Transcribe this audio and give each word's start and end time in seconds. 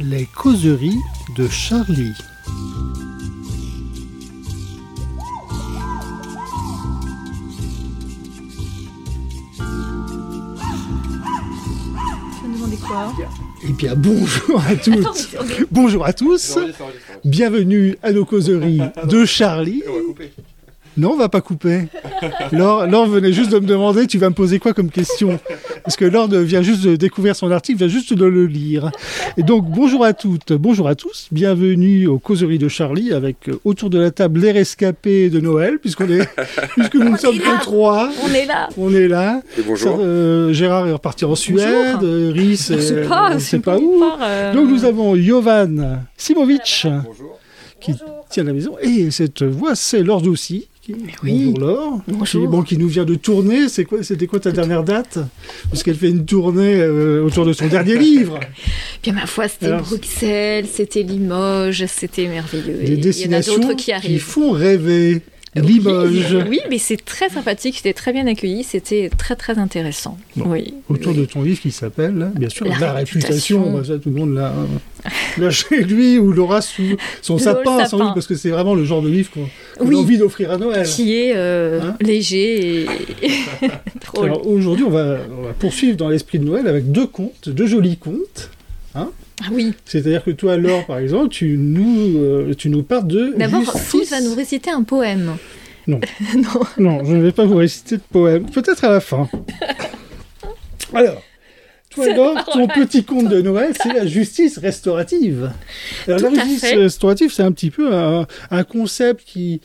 Les 0.00 0.26
causeries 0.26 0.98
de 1.36 1.46
Charlie. 1.48 2.14
Tu 11.18 12.46
vas 12.46 12.54
demander 12.54 12.76
quoi 12.76 13.12
Eh 13.68 13.72
bien, 13.72 13.94
bonjour 13.96 14.60
à 14.60 14.76
toutes. 14.76 15.36
Bonjour 15.70 16.04
à 16.04 16.12
tous. 16.12 16.58
Bienvenue 17.24 17.96
à 18.02 18.12
nos 18.12 18.24
causeries 18.24 18.80
de 19.04 19.24
Charlie. 19.24 19.82
On 19.88 19.92
va 19.92 20.00
couper. 20.06 20.32
Non, 20.96 21.12
on 21.12 21.16
va 21.16 21.28
pas 21.28 21.40
couper. 21.40 21.84
Laure, 22.52 22.86
Laure 22.86 23.06
venait 23.06 23.32
juste 23.32 23.50
de 23.50 23.58
me 23.58 23.66
demander, 23.66 24.06
tu 24.06 24.18
vas 24.18 24.28
me 24.28 24.34
poser 24.34 24.58
quoi 24.58 24.72
comme 24.74 24.90
question? 24.90 25.38
Parce 25.84 25.96
que 25.96 26.04
Laure 26.04 26.28
vient 26.28 26.62
juste 26.62 26.82
de 26.84 26.96
découvrir 26.96 27.34
son 27.36 27.50
article, 27.50 27.78
vient 27.78 27.88
juste 27.88 28.12
de 28.14 28.24
le 28.24 28.46
lire. 28.46 28.90
Et 29.36 29.42
donc, 29.42 29.68
bonjour 29.70 30.04
à 30.04 30.12
toutes, 30.12 30.52
bonjour 30.52 30.88
à 30.88 30.94
tous. 30.94 31.28
Bienvenue 31.32 32.06
aux 32.06 32.18
causeries 32.18 32.58
de 32.58 32.68
Charlie 32.68 33.12
avec 33.12 33.48
euh, 33.48 33.58
autour 33.64 33.90
de 33.90 33.98
la 33.98 34.10
table 34.10 34.40
les 34.40 34.52
rescapés 34.52 35.30
de 35.30 35.40
Noël, 35.40 35.78
puisqu'on 35.78 36.08
est, 36.08 36.28
puisque 36.76 36.94
nous 36.96 37.10
ne 37.10 37.16
sommes 37.16 37.38
que 37.38 37.60
trois. 37.62 38.10
On 38.24 38.34
est 38.34 38.46
là. 38.46 38.68
On 38.76 38.92
est 38.94 39.08
là. 39.08 39.42
Et 39.58 39.62
bonjour. 39.62 39.98
Euh, 40.00 40.52
Gérard 40.52 40.86
est 40.86 40.92
reparti 40.92 41.24
en 41.24 41.34
Suède, 41.34 42.02
euh, 42.02 42.32
Rhys, 42.34 42.68
Je 42.70 42.78
sais 42.80 42.92
euh, 42.94 43.08
pas, 43.08 43.28
on 43.30 43.34
ne 43.34 43.38
c'est 43.38 43.50
sait 43.50 43.58
pas 43.60 43.78
où. 43.78 43.98
part, 44.00 44.18
euh, 44.22 44.52
Donc 44.52 44.68
nous 44.68 44.84
avons 44.84 45.16
Jovan 45.16 46.00
Simovic 46.16 46.86
Bonjour. 47.04 47.38
qui 47.80 47.94
tient 48.28 48.44
la 48.44 48.52
maison. 48.52 48.76
Et 48.82 49.10
cette 49.10 49.42
voix, 49.42 49.74
c'est 49.74 50.02
Laure 50.02 50.22
Doucy. 50.22 50.66
Qui... 50.92 51.14
oui. 51.22 51.44
Bonjour 51.54 51.60
Laure. 51.60 52.00
Bonjour. 52.08 52.42
Qui, 52.42 52.46
bon, 52.48 52.62
qui 52.62 52.78
nous 52.78 52.88
vient 52.88 53.04
de 53.04 53.14
tourner. 53.14 53.68
C'est 53.68 53.84
quoi, 53.84 54.02
c'était 54.02 54.26
quoi 54.26 54.40
ta 54.40 54.52
dernière 54.52 54.82
date? 54.84 55.18
Parce 55.70 55.82
qu'elle 55.82 55.96
fait 55.96 56.10
une 56.10 56.24
tournée 56.24 56.74
euh, 56.80 57.22
autour 57.24 57.44
de 57.46 57.52
son 57.52 57.66
dernier 57.68 57.96
livre. 57.96 58.40
Bien 59.02 59.12
ma 59.14 59.26
foi, 59.26 59.48
c'était 59.48 59.66
Alors, 59.66 59.82
Bruxelles, 59.82 60.66
c'était 60.70 61.02
Limoges, 61.02 61.84
c'était 61.86 62.26
merveilleux. 62.28 62.78
Des 62.78 62.82
Et 62.82 62.84
il 62.84 62.90
y 62.90 62.94
en 62.96 62.98
a 62.98 63.02
destinations 63.02 63.58
d'autres 63.58 63.76
qui 63.76 63.84
qui 63.86 63.92
arrivent. 63.92 64.22
font 64.22 64.50
rêver. 64.52 65.22
Limoges. 65.56 66.36
Oui, 66.48 66.60
mais 66.70 66.78
c'est 66.78 67.04
très 67.04 67.28
sympathique, 67.28 67.74
j'étais 67.74 67.92
très 67.92 68.12
bien 68.12 68.24
accueilli, 68.28 68.62
c'était 68.62 69.10
très 69.16 69.34
très 69.34 69.58
intéressant. 69.58 70.16
Bon, 70.36 70.50
Oui. 70.52 70.74
Autour 70.88 71.10
oui. 71.12 71.18
de 71.18 71.24
ton 71.24 71.42
livre 71.42 71.60
qui 71.60 71.72
s'appelle, 71.72 72.30
bien 72.36 72.48
sûr, 72.48 72.66
La 72.66 72.78
La, 72.78 72.92
réputation. 72.92 73.64
réputation. 73.64 73.72
Bah, 73.78 73.84
ça, 73.84 73.98
tout 73.98 74.10
le 74.10 74.14
monde 74.14 74.34
l'a, 74.34 74.52
l'a 75.38 75.50
chez 75.50 75.82
lui 75.82 76.18
ou 76.18 76.32
l'aura 76.32 76.60
sous 76.60 76.96
son 77.22 77.38
sapin, 77.38 77.80
sans 77.84 77.88
sapin. 77.88 78.04
doute, 78.04 78.14
parce 78.14 78.26
que 78.26 78.34
c'est 78.34 78.50
vraiment 78.50 78.74
le 78.74 78.84
genre 78.84 79.02
de 79.02 79.08
livre 79.08 79.30
qu'on, 79.30 79.46
Oui. 79.84 79.96
a 79.96 79.98
envie 79.98 80.18
d'offrir 80.18 80.50
à 80.50 80.56
Noël. 80.58 80.86
Qui 80.86 81.16
est 81.16 81.32
euh, 81.36 81.80
Hein 81.82 81.96
léger 82.00 82.82
et 82.82 82.86
drôle. 84.06 84.26
Alors 84.26 84.46
aujourd'hui, 84.46 84.84
on 84.84 84.90
va, 84.90 85.18
on 85.38 85.42
va 85.42 85.52
poursuivre 85.58 85.96
dans 85.96 86.08
l'esprit 86.08 86.38
de 86.38 86.44
Noël 86.44 86.66
avec 86.66 86.90
deux 86.90 87.06
contes, 87.06 87.48
deux 87.48 87.66
jolis 87.66 87.96
contes. 87.96 88.50
Ah 89.42 89.48
oui, 89.52 89.72
C'est-à-dire 89.86 90.22
que 90.22 90.30
toi, 90.32 90.58
Laure, 90.58 90.84
par 90.84 90.98
exemple, 90.98 91.30
tu 91.30 91.56
nous, 91.56 92.18
euh, 92.18 92.52
tu 92.52 92.68
nous 92.68 92.82
parles 92.82 93.06
de 93.06 93.32
d'abord. 93.38 93.62
Fils 93.80 94.10
va 94.10 94.20
nous 94.20 94.34
réciter 94.34 94.70
un 94.70 94.82
poème. 94.82 95.32
Non. 95.86 95.98
non. 96.36 96.60
Non, 96.76 97.04
je 97.06 97.14
ne 97.14 97.22
vais 97.22 97.32
pas 97.32 97.46
vous 97.46 97.56
réciter 97.56 97.96
de 97.96 98.02
poème. 98.12 98.44
Peut-être 98.50 98.84
à 98.84 98.90
la 98.90 99.00
fin. 99.00 99.30
Alors, 100.92 101.22
toi, 101.90 102.06
Laure, 102.14 102.34
la 102.34 102.42
ton 102.44 102.66
petit 102.68 103.04
conte 103.04 103.28
de 103.28 103.40
Noël, 103.42 103.72
c'est 103.82 103.92
la 103.92 104.06
justice 104.06 104.58
restaurative. 104.58 105.50
Alors, 106.06 106.20
Tout 106.20 106.34
la 106.36 106.44
justice 106.44 106.60
fait. 106.60 106.76
restaurative, 106.76 107.32
c'est 107.32 107.42
un 107.42 107.52
petit 107.52 107.70
peu 107.70 107.94
un, 107.94 108.26
un 108.50 108.64
concept 108.64 109.24
qui, 109.26 109.60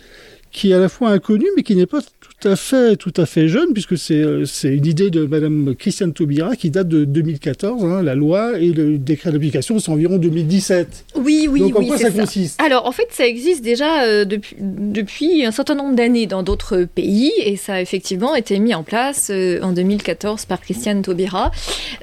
qui 0.51 0.71
est 0.71 0.73
à 0.73 0.79
la 0.79 0.89
fois 0.89 1.09
inconnu, 1.09 1.45
mais 1.55 1.63
qui 1.63 1.75
n'est 1.75 1.85
pas 1.85 1.99
tout 2.41 2.49
à 2.49 2.55
fait, 2.55 2.95
tout 2.97 3.13
à 3.17 3.25
fait 3.25 3.47
jeune, 3.47 3.73
puisque 3.73 3.97
c'est, 3.97 4.21
euh, 4.21 4.45
c'est 4.45 4.75
une 4.75 4.85
idée 4.85 5.09
de 5.09 5.25
Madame 5.25 5.73
Christiane 5.75 6.13
Taubira 6.13 6.55
qui 6.55 6.69
date 6.69 6.87
de 6.87 7.05
2014. 7.05 7.83
hein, 7.85 8.03
la 8.03 8.13
loi 8.13 8.59
et 8.59 8.69
le 8.71 8.97
décret 8.97 9.31
d'application, 9.31 9.79
c'est 9.79 9.89
environ 9.89 10.17
2017. 10.17 11.05
Oui, 11.15 11.47
oui, 11.49 11.61
Donc, 11.61 11.75
en 11.77 11.79
oui, 11.79 11.87
quoi 11.87 11.97
ça, 11.97 12.11
ça. 12.11 12.19
consiste? 12.21 12.61
Alors, 12.61 12.85
en 12.85 12.91
fait, 12.91 13.07
ça 13.11 13.25
existe 13.25 13.63
déjà 13.63 14.03
euh, 14.03 14.25
depuis, 14.25 14.55
depuis 14.59 15.45
un 15.45 15.51
certain 15.51 15.75
nombre 15.75 15.95
d'années 15.95 16.27
dans 16.27 16.43
d'autres 16.43 16.83
pays 16.93 17.31
et 17.43 17.55
ça 17.55 17.75
a 17.75 17.81
effectivement 17.81 18.35
été 18.35 18.59
mis 18.59 18.75
en 18.75 18.83
place 18.83 19.29
euh, 19.31 19.59
en 19.61 19.71
2014 19.71 20.45
par 20.45 20.61
Christiane 20.61 21.01
Taubira. 21.01 21.51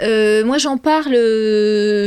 Euh, 0.03 0.45
moi, 0.45 0.59
j'en 0.59 0.77
parle 0.79 1.15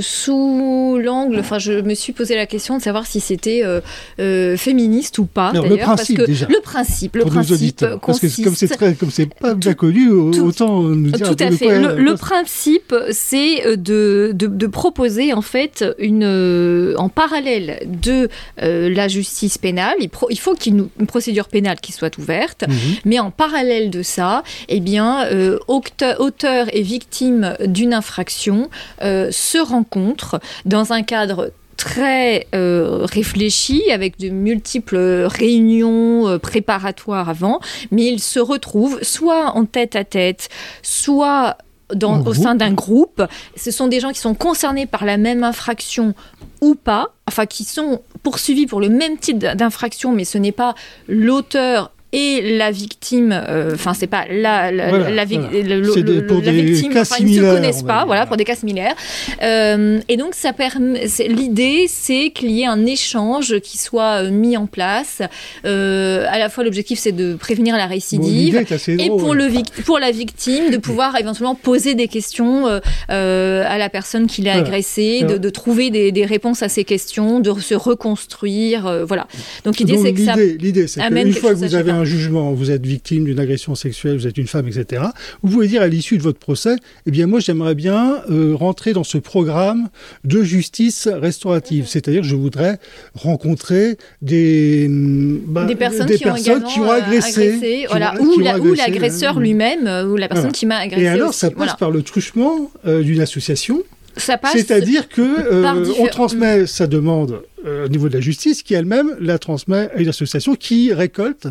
sous 0.02 0.98
l'angle, 1.02 1.40
enfin, 1.40 1.60
je 1.60 1.74
me 1.74 1.94
suis 1.94 2.14
posé 2.14 2.36
la 2.36 2.46
question 2.46 2.78
de 2.78 2.82
savoir 2.82 3.06
si 3.06 3.20
c'était 3.20 3.62
euh, 3.64 3.82
euh, 4.20 4.58
féministe 4.58 5.18
ou 5.20 5.26
pas. 5.26 5.50
Alors, 5.50 5.68
le 5.68 5.78
principe, 5.78 6.18
parce 6.18 6.28
que 6.28 6.32
déjà, 6.32 6.48
Le 6.50 6.60
principe, 6.62 7.16
le 7.16 7.22
pour 7.22 7.32
principe 7.32 7.54
auditeurs. 7.54 8.00
Parce 8.20 8.36
que 8.36 8.44
comme 8.44 8.56
c'est 8.56 8.68
très, 8.68 8.94
comme 8.96 9.12
c'est 9.12 9.34
pas 9.34 9.54
bien 9.54 9.74
connu, 9.74 10.08
tout- 10.32 10.44
autant 10.46 10.82
nous 10.82 11.12
dire 11.12 11.28
Tout 11.36 11.44
à 11.44 11.52
fait. 11.52 11.80
Le, 11.98 12.16
principe, 12.16 12.94
c'est 13.12 13.66
euh, 13.66 13.76
de, 13.76 14.32
de, 14.34 14.48
de 14.48 14.68
proposer 14.68 15.34
en 15.34 15.42
fait 15.42 15.84
une 16.00 16.24
euh, 16.24 16.96
en 16.98 17.10
parallèle 17.10 17.80
de 17.86 18.30
euh, 18.62 18.90
la 18.90 19.08
justice 19.08 19.58
pénale. 19.58 19.96
Il, 20.00 20.10
pro- 20.10 20.28
il 20.30 20.40
faut 20.40 20.54
qu'il 20.56 20.74
y 20.74 20.78
ait 20.78 20.80
une, 20.80 20.90
une 21.00 21.08
procédure 21.08 21.48
pénale 21.48 21.80
qui 21.82 21.92
soit 21.92 22.18
ouverte, 22.18 22.64
Mhm. 22.68 22.76
mais 23.06 23.20
en 23.20 23.32
parallèle 23.32 23.90
de 23.90 24.02
ça, 24.04 24.44
eh 24.70 24.80
bien, 24.80 25.26
euh, 25.26 25.58
auteur, 25.68 26.20
auteur 26.20 26.68
et 26.74 26.82
victime 26.82 27.56
d'une 27.66 27.94
infraction 27.94 28.70
euh, 29.04 29.30
se 29.32 29.58
rencontrent 29.58 30.40
dans 30.66 30.94
un 30.94 31.04
cadre 31.04 31.52
très 31.78 32.48
euh, 32.56 33.06
réfléchi, 33.06 33.92
avec 33.92 34.18
de 34.20 34.30
multiples 34.30 34.98
réunions 35.26 36.28
euh, 36.28 36.38
préparatoires 36.38 37.30
avant, 37.30 37.60
mais 37.92 38.06
ils 38.06 38.22
se 38.22 38.40
retrouvent 38.40 39.00
soit 39.02 39.52
en 39.52 39.66
tête 39.66 39.96
à 39.96 40.04
tête, 40.04 40.50
soit 40.82 41.58
dans, 41.94 42.24
au 42.26 42.34
sein 42.34 42.56
d'un 42.56 42.74
groupe. 42.74 43.24
Ce 43.56 43.72
sont 43.72 43.88
des 43.88 44.00
gens 44.00 44.12
qui 44.12 44.20
sont 44.20 44.34
concernés 44.34 44.86
par 44.86 45.06
la 45.06 45.18
même 45.18 45.44
infraction 45.44 46.14
ou 46.62 46.76
pas, 46.76 47.14
enfin 47.28 47.46
qui 47.46 47.64
sont 47.64 48.02
poursuivis 48.24 48.66
pour 48.66 48.80
le 48.80 48.90
même 48.90 49.18
type 49.18 49.38
d'infraction, 49.38 50.12
mais 50.12 50.26
ce 50.26 50.38
n'est 50.38 50.52
pas 50.52 50.74
l'auteur 51.08 51.92
et 52.18 52.58
la 52.58 52.72
victime, 52.72 53.32
euh, 53.34 53.72
enfin 53.76 53.94
c'est 53.94 54.08
pas 54.08 54.24
la, 54.32 54.72
la, 54.72 54.88
Voilà, 54.90 55.10
la, 55.10 55.26
vic- 55.26 55.42
voilà. 55.42 55.64
le- 55.76 55.82
le- 55.82 55.92
C'est 55.92 56.04
des- 56.04 56.14
le- 56.22 56.26
pour 56.28 56.38
la 56.42 56.52
des 56.52 56.62
victime, 56.62 56.94
cas 56.94 57.02
enfin, 57.02 57.16
ils 57.20 57.26
ne 57.42 57.46
se 57.46 57.54
connaissent 57.56 57.84
pas, 57.84 58.06
voilà, 58.06 58.26
pour 58.26 58.38
des 58.38 58.46
cas 58.46 58.56
similaires. 58.56 58.96
Euh, 59.44 60.00
et 60.08 60.16
donc 60.16 60.34
ça 60.34 60.54
permet, 60.54 61.06
l'idée 61.28 61.86
c'est 61.90 62.30
qu'il 62.34 62.52
y 62.52 62.62
ait 62.62 62.66
un 62.68 62.86
échange 62.86 63.60
qui 63.60 63.78
soit 63.78 64.24
euh, 64.24 64.32
mis 64.32 64.56
en 64.56 64.66
place. 64.66 65.22
À 65.66 66.40
la 66.40 66.50
fois 66.50 66.64
l'objectif 66.64 66.98
c'est 67.00 67.12
de 67.12 67.36
prévenir 67.36 67.76
la 67.76 67.86
récidive. 67.88 68.56
Et 68.88 69.08
drôle. 69.08 69.20
pour, 69.20 69.34
le 69.36 69.46
vic- 69.46 69.84
pour 69.86 70.00
la 70.00 70.12
victime, 70.12 70.72
de 70.72 70.78
pouvoir 70.78 71.18
éventuellement 71.20 71.56
poser 71.56 71.96
des 71.96 72.08
questions 72.08 72.66
à 73.10 73.78
la 73.78 73.90
personne 73.90 74.28
qui 74.28 74.42
l'a 74.42 74.54
Voilà. 74.54 74.68
agressée, 74.68 75.24
de, 75.24 75.50
trouver 75.50 75.90
des, 75.90 76.12
des 76.12 76.26
réponses 76.26 76.64
à 76.64 76.70
ces 76.70 76.84
questions, 76.84 77.40
de 77.40 77.52
se 77.60 77.76
reconstruire. 77.76 79.06
voilà. 79.06 79.28
Donc 79.66 79.78
l'idée, 79.80 79.98
c'est 80.02 80.14
que 80.14 80.24
ça. 80.24 80.36
l'idée, 80.36 80.88
c'est 80.88 81.02
qu'une 81.02 81.34
fois 81.34 81.52
que 81.52 81.56
vous 81.56 81.76
avez 81.76 81.90
chacun. 81.92 82.05
Un 82.06 82.08
jugement, 82.08 82.54
vous 82.54 82.70
êtes 82.70 82.86
victime 82.86 83.24
d'une 83.26 83.40
agression 83.40 83.74
sexuelle, 83.74 84.18
vous 84.18 84.28
êtes 84.28 84.38
une 84.38 84.46
femme, 84.48 84.68
etc., 84.68 85.02
vous 85.42 85.50
pouvez 85.52 85.68
dire 85.68 85.82
à 85.82 85.88
l'issue 85.88 86.18
de 86.18 86.22
votre 86.24 86.38
procès, 86.38 86.76
eh 87.08 87.12
bien 87.12 87.26
moi 87.26 87.40
j'aimerais 87.40 87.74
bien 87.74 88.22
euh, 88.30 88.54
rentrer 88.56 88.94
dans 88.94 89.04
ce 89.04 89.18
programme 89.18 89.90
de 90.24 90.44
justice 90.44 91.08
restaurative. 91.12 91.86
C'est-à-dire 91.88 92.22
que 92.22 92.28
je 92.28 92.36
voudrais 92.36 92.78
rencontrer 93.16 93.98
des, 94.22 94.86
hum, 94.88 95.40
bah, 95.48 95.66
Des 95.66 95.76
personnes, 95.76 96.06
des 96.08 96.18
qui, 96.18 96.26
ont 96.26 96.34
personnes 96.34 96.52
également 96.58 96.70
qui 96.70 96.80
ont 96.80 96.92
agressé. 96.92 97.48
agressé, 97.56 97.78
qui 97.82 97.86
voilà, 97.88 98.14
ont- 98.22 98.26
ou 98.26 98.40
la- 98.40 98.58
l'agresseur 98.58 99.40
lui-même, 99.40 99.82
ou 100.12 100.16
la 100.16 100.28
personne 100.28 100.44
Voilà. 100.46 100.52
qui 100.54 100.66
m'a 100.68 100.78
agressé. 100.78 101.04
Et 101.04 101.08
alors, 101.08 101.30
aussi. 101.30 101.40
ça 101.40 101.48
passe 101.50 101.58
Voilà. 101.58 101.74
par 101.80 101.90
le 101.92 102.02
truchement 102.04 102.72
euh, 102.86 103.02
d'une 103.02 103.22
association. 103.22 103.82
Ça 104.18 104.38
passe. 104.38 104.54
C'est-à-dire 104.54 105.10
que 105.10 105.22
euh, 105.22 105.86
on 106.00 106.08
transmet 106.08 106.66
sa 106.68 106.88
demande 106.88 107.42
euh, 107.66 107.86
au 107.86 107.90
niveau 107.90 108.08
de 108.10 108.14
la 108.14 108.20
justice, 108.22 108.64
qui 108.64 108.74
elle-même 108.74 109.16
la 109.20 109.38
transmet 109.40 109.90
à 109.96 110.00
une 110.00 110.08
association 110.10 110.56
qui 110.56 110.94
récolte 110.94 111.48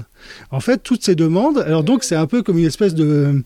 en 0.51 0.61
fait 0.61 0.79
toutes 0.83 1.03
ces 1.05 1.15
demandes. 1.15 1.59
Alors 1.59 1.83
donc 1.85 2.05
c'est 2.05 2.15
un 2.15 2.27
peu 2.27 2.43
comme 2.43 2.59
une 2.59 2.67
espèce 2.67 2.95
de, 2.95 3.43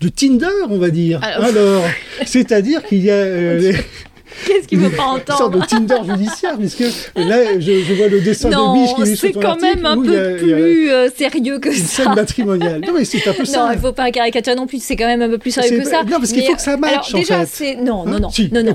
de 0.00 0.08
Tinder, 0.08 0.46
on 0.68 0.78
va 0.78 0.90
dire. 0.90 1.20
Alors- 1.22 1.44
Alors, 1.46 1.84
c'est-à-dire 2.26 2.82
qu'il 2.84 3.02
y 3.02 3.10
a 3.10 3.14
euh, 3.14 3.58
les- 3.72 3.76
Qu'est-ce 4.46 4.66
qu'il 4.68 4.78
veut 4.78 4.90
pas 4.90 5.02
une 5.18 5.36
sorte 5.36 5.52
de 5.52 5.58
entendre 5.58 5.66
Tinder 5.66 5.96
judiciaire, 6.12 6.56
puisque 6.58 6.80
là 7.16 7.58
je, 7.58 7.82
je 7.82 7.94
vois 7.94 8.08
le 8.08 8.20
dessin 8.20 8.48
de 8.48 8.54
Biche 8.54 8.94
qui 8.94 9.00
Non, 9.00 9.06
est 9.06 9.14
sur 9.16 9.28
c'est 9.28 9.32
quand 9.32 9.60
même 9.60 9.84
un 9.86 10.00
peu 10.00 10.18
a- 10.18 10.28
a 10.30 10.34
plus 10.34 10.90
euh, 10.90 11.08
sérieux 11.16 11.58
que 11.58 11.68
une 11.68 11.74
ça. 11.74 12.04
scène 12.04 12.14
matrimoniale. 12.14 12.80
Non 12.86 12.92
mais 12.96 13.04
c'est 13.04 13.26
un 13.28 13.32
peu 13.32 13.44
ça. 13.44 13.66
Non, 13.66 13.72
il 13.72 13.78
faut 13.78 13.92
pas 13.92 14.10
caricaturer 14.10 14.56
non 14.56 14.66
plus, 14.66 14.82
c'est 14.82 14.96
quand 14.96 15.06
même 15.06 15.22
un 15.22 15.28
peu 15.28 15.38
plus 15.38 15.50
sérieux 15.50 15.78
que 15.80 15.84
ça. 15.88 16.02
non, 16.04 16.18
parce 16.18 16.32
qu'il 16.32 16.44
faut 16.44 16.54
que 16.54 16.60
ça 16.62 16.76
matche, 16.76 16.92
Alors 16.92 17.08
en 17.14 17.18
déjà, 17.18 17.46
fait. 17.46 17.48
c'est 17.52 17.76
non, 17.76 18.04
non, 18.04 18.14
Hein 18.14 18.20
non, 18.20 18.30
Si, 18.30 18.50
non, 18.52 18.62
non. 18.62 18.74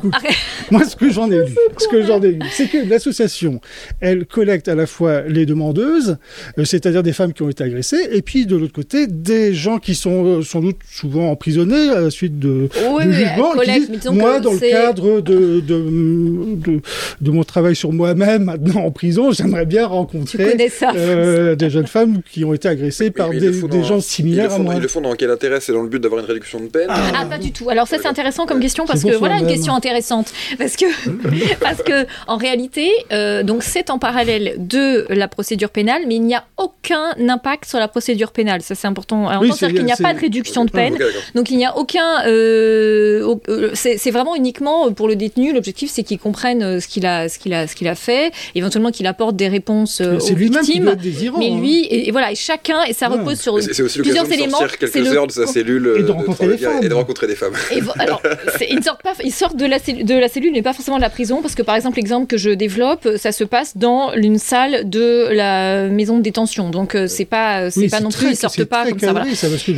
Moi, 0.71 0.83
ce 0.85 0.95
que 0.95 1.09
j'en 1.11 1.29
ai 1.31 1.37
lu, 1.37 1.53
ce 1.77 1.87
que 1.87 2.03
j'en 2.05 2.21
ai 2.21 2.31
lu, 2.31 2.39
c'est 2.51 2.67
que 2.69 2.77
l'association, 2.87 3.59
elle 4.01 4.25
collecte 4.25 4.67
à 4.67 4.75
la 4.75 4.85
fois 4.87 5.21
les 5.21 5.45
demandeuses, 5.45 6.17
euh, 6.57 6.65
c'est-à-dire 6.65 7.03
des 7.03 7.13
femmes 7.13 7.33
qui 7.33 7.41
ont 7.43 7.49
été 7.49 7.63
agressées, 7.63 8.07
et 8.11 8.21
puis 8.21 8.45
de 8.45 8.55
l'autre 8.55 8.73
côté, 8.73 9.07
des 9.07 9.53
gens 9.53 9.77
qui 9.79 9.95
sont 9.95 10.25
euh, 10.25 10.41
sans 10.41 10.59
doute 10.61 10.77
souvent 10.91 11.29
emprisonnés 11.31 11.89
à 11.89 12.01
la 12.01 12.09
suite 12.09 12.39
de, 12.39 12.69
Oui, 12.91 13.03
et 13.05 13.23
qui 13.25 13.41
collecte, 13.55 13.91
disent, 13.91 14.11
moi, 14.11 14.39
dans 14.39 14.53
le 14.53 14.59
cadre 14.59 15.21
de, 15.21 15.35
de, 15.45 15.59
de, 15.61 16.81
de, 17.21 17.31
mon 17.31 17.43
travail 17.43 17.75
sur 17.75 17.91
moi-même, 17.91 18.45
maintenant 18.45 18.81
en 18.85 18.91
prison, 18.91 19.31
j'aimerais 19.31 19.65
bien 19.65 19.85
rencontrer 19.87 20.57
euh, 20.95 21.55
des 21.55 21.69
jeunes 21.69 21.87
femmes 21.87 22.21
qui 22.29 22.43
ont 22.45 22.53
été 22.53 22.67
agressées 22.67 23.11
par 23.11 23.29
des, 23.29 23.83
gens 23.83 23.99
similaires 23.99 24.53
à 24.53 24.59
moi. 24.59 24.75
Ils 24.75 24.81
le 24.81 24.87
font 24.87 25.01
dans 25.01 25.13
quel 25.15 25.31
intérêt? 25.31 25.59
C'est 25.59 25.73
dans 25.73 25.83
le 25.83 25.89
but 25.89 25.99
d'avoir 25.99 26.21
une 26.21 26.27
réduction 26.27 26.59
de 26.59 26.67
peine? 26.67 26.87
Ah. 26.89 27.11
ah, 27.15 27.25
pas 27.25 27.37
du 27.37 27.51
tout. 27.51 27.69
Alors 27.69 27.87
ça, 27.87 27.97
c'est 28.01 28.07
intéressant 28.07 28.45
comme 28.45 28.59
question 28.59 28.85
parce 28.85 29.03
que 29.03 29.15
voilà 29.15 29.37
une 29.37 29.47
question 29.47 29.75
intéressante. 29.75 30.31
Parce 30.57 30.75
que, 30.75 30.85
parce 31.61 31.81
que 31.81 32.05
en 32.27 32.37
réalité, 32.37 32.89
euh, 33.11 33.43
donc 33.43 33.63
c'est 33.63 33.89
en 33.89 33.99
parallèle 33.99 34.55
de 34.57 35.05
la 35.09 35.27
procédure 35.27 35.69
pénale, 35.69 36.03
mais 36.07 36.15
il 36.15 36.23
n'y 36.23 36.35
a 36.35 36.45
aucun 36.57 37.11
impact 37.27 37.65
sur 37.65 37.79
la 37.79 37.87
procédure 37.87 38.31
pénale. 38.31 38.61
Ça, 38.61 38.75
c'est 38.75 38.87
important 38.87 39.27
à 39.27 39.37
entendre. 39.37 39.53
C'est-à-dire 39.55 39.77
qu'il 39.77 39.85
n'y 39.85 39.91
a 39.91 39.97
pas 39.97 40.13
de 40.13 40.19
réduction 40.19 40.65
de 40.65 40.71
peine. 40.71 40.97
donc 41.33 41.49
il 41.49 41.57
n'y 41.57 41.65
a 41.65 41.77
aucun. 41.77 42.25
Euh, 42.27 43.35
euh, 43.49 43.71
c'est 43.73 44.11
vraiment 44.11 44.35
uniquement 44.35 44.91
pour 44.91 45.07
le 45.07 45.15
détenu. 45.15 45.34
L'objectif, 45.37 45.91
c'est 45.91 46.03
qu'il 46.03 46.19
comprenne 46.19 46.79
ce 46.79 46.87
qu'il 46.87 47.05
a, 47.05 47.29
ce 47.29 47.39
qu'il 47.39 47.53
a, 47.53 47.67
ce 47.67 47.75
qu'il 47.75 47.87
a 47.87 47.95
fait, 47.95 48.31
éventuellement 48.55 48.91
qu'il 48.91 49.05
apporte 49.07 49.35
des 49.35 49.47
réponses 49.47 50.01
aux 50.01 50.35
victimes. 50.35 50.95
mais 51.37 51.51
hein. 51.51 51.57
lui, 51.59 51.87
et, 51.89 52.11
voilà, 52.11 52.31
et 52.31 52.35
chacun, 52.35 52.83
et 52.83 52.93
ça 52.93 53.07
repose 53.07 53.39
sur 53.39 53.55
plusieurs 53.55 54.31
éléments. 54.31 54.61
De 54.61 54.67
quelques 54.67 55.13
heures 55.13 55.27
de 55.27 55.31
sa 55.31 55.47
cellule 55.47 55.95
et 55.97 56.03
de 56.03 56.11
rencontrer, 56.11 56.47
des, 56.47 56.57
femmes. 56.57 56.79
Et 56.81 56.89
de 56.89 56.93
rencontrer 56.93 57.27
des 57.27 57.35
femmes. 57.35 57.53
Et 57.71 57.81
alors, 57.99 58.21
ils 58.69 58.83
sortent 58.83 59.03
pas, 59.03 59.13
ils 59.23 59.33
sortent 59.33 59.57
de 59.57 59.65
la, 59.65 59.79
de 59.79 60.13
la 60.13 60.27
cellule, 60.27 60.51
mais 60.53 60.61
pas 60.61 60.73
forcément 60.73 60.97
de 60.97 61.01
la 61.01 61.09
prison, 61.09 61.41
parce 61.41 61.55
que 61.55 61.61
par 61.61 61.75
exemple, 61.75 61.97
l'exemple 61.97 62.27
que 62.27 62.37
je 62.37 62.49
développe, 62.49 63.07
ça 63.17 63.31
se 63.31 63.43
passe 63.43 63.77
dans 63.77 64.13
une 64.13 64.37
salle 64.37 64.89
de 64.89 65.29
la 65.31 65.87
maison 65.87 66.17
de 66.17 66.23
détention. 66.23 66.69
Donc 66.69 66.97
c'est 67.07 67.25
pas, 67.25 67.69
c'est 67.71 67.89
pas 67.89 67.99
non 67.99 68.09
plus, 68.09 68.31
ils 68.31 68.35
sortent 68.35 68.63
pas 68.65 68.85
comme 68.87 68.99
ça. 68.99 69.11
Voilà. 69.11 69.27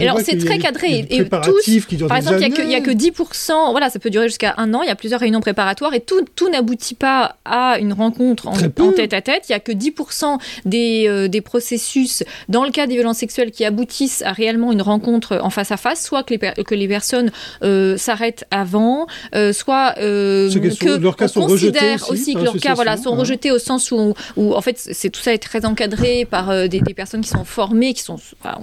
alors 0.01 0.19
c'est 0.23 0.37
très 0.37 0.59
cadré. 0.59 1.05
Et 1.09 1.25
tous, 1.25 2.07
par 2.07 2.17
exemple, 2.17 2.39
il 2.41 2.67
n'y 2.67 2.75
a, 2.75 2.81
que 2.81 2.91
10%, 2.91 3.71
voilà, 3.71 3.89
ça 3.89 3.99
peut 3.99 4.09
durer 4.09 4.27
jusqu'à 4.27 4.53
un 4.57 4.73
an, 4.73 4.81
il 4.81 4.87
y 4.87 4.91
a 4.91 4.95
plusieurs 4.95 5.19
réunions 5.19 5.41
préparatoires 5.47 5.93
et 5.93 6.01
tout, 6.01 6.25
tout 6.35 6.49
n'aboutit 6.49 6.93
pas 6.93 7.37
à 7.45 7.79
une 7.79 7.93
rencontre 7.93 8.47
en, 8.47 8.91
tête 8.91 9.13
à 9.13 9.21
tête. 9.21 9.45
Il 9.47 9.53
n'y 9.53 9.55
a 9.55 9.61
que 9.61 9.71
10% 9.71 10.39
des, 10.65 11.05
euh, 11.07 11.29
des 11.29 11.39
processus, 11.39 12.23
dans 12.49 12.65
le 12.65 12.71
cas 12.71 12.85
des 12.85 12.95
violences 12.95 13.19
sexuelles, 13.19 13.51
qui 13.51 13.63
aboutissent 13.63 14.23
à 14.23 14.33
réellement 14.33 14.73
une 14.73 14.81
rencontre 14.81 15.39
en 15.41 15.49
face 15.49 15.71
à 15.71 15.77
face, 15.77 16.03
soit 16.03 16.23
que 16.23 16.33
les, 16.33 16.63
que 16.63 16.75
les 16.75 16.87
personnes 16.89 17.31
euh, 17.63 17.95
s'arrêtent 17.95 18.43
avant, 18.51 19.07
euh, 19.35 19.53
soit 19.53 19.93
que 19.93 20.97
leurs 20.99 21.15
cas 21.15 21.29
sont 21.29 21.47
considère 21.47 22.11
aussi, 22.11 22.33
que 22.33 22.39
leurs 22.39 22.57
cas 22.57 22.73
voilà, 22.73 22.97
sont 22.97 23.15
rejetés 23.15 23.51
au 23.51 23.59
sens 23.59 23.91
où, 23.91 24.13
où 24.35 24.53
en 24.53 24.61
fait 24.61 24.77
c'est 24.77 25.09
tout 25.09 25.21
ça 25.21 25.33
est 25.33 25.37
très 25.37 25.65
encadré 25.65 26.27
par 26.29 26.67
des, 26.67 26.81
des, 26.81 26.93
personnes 26.93 27.21
qui 27.21 27.29
sont 27.29 27.45
formées, 27.45 27.93
qui 27.93 28.03
sont 28.03 28.19
enfin, 28.43 28.59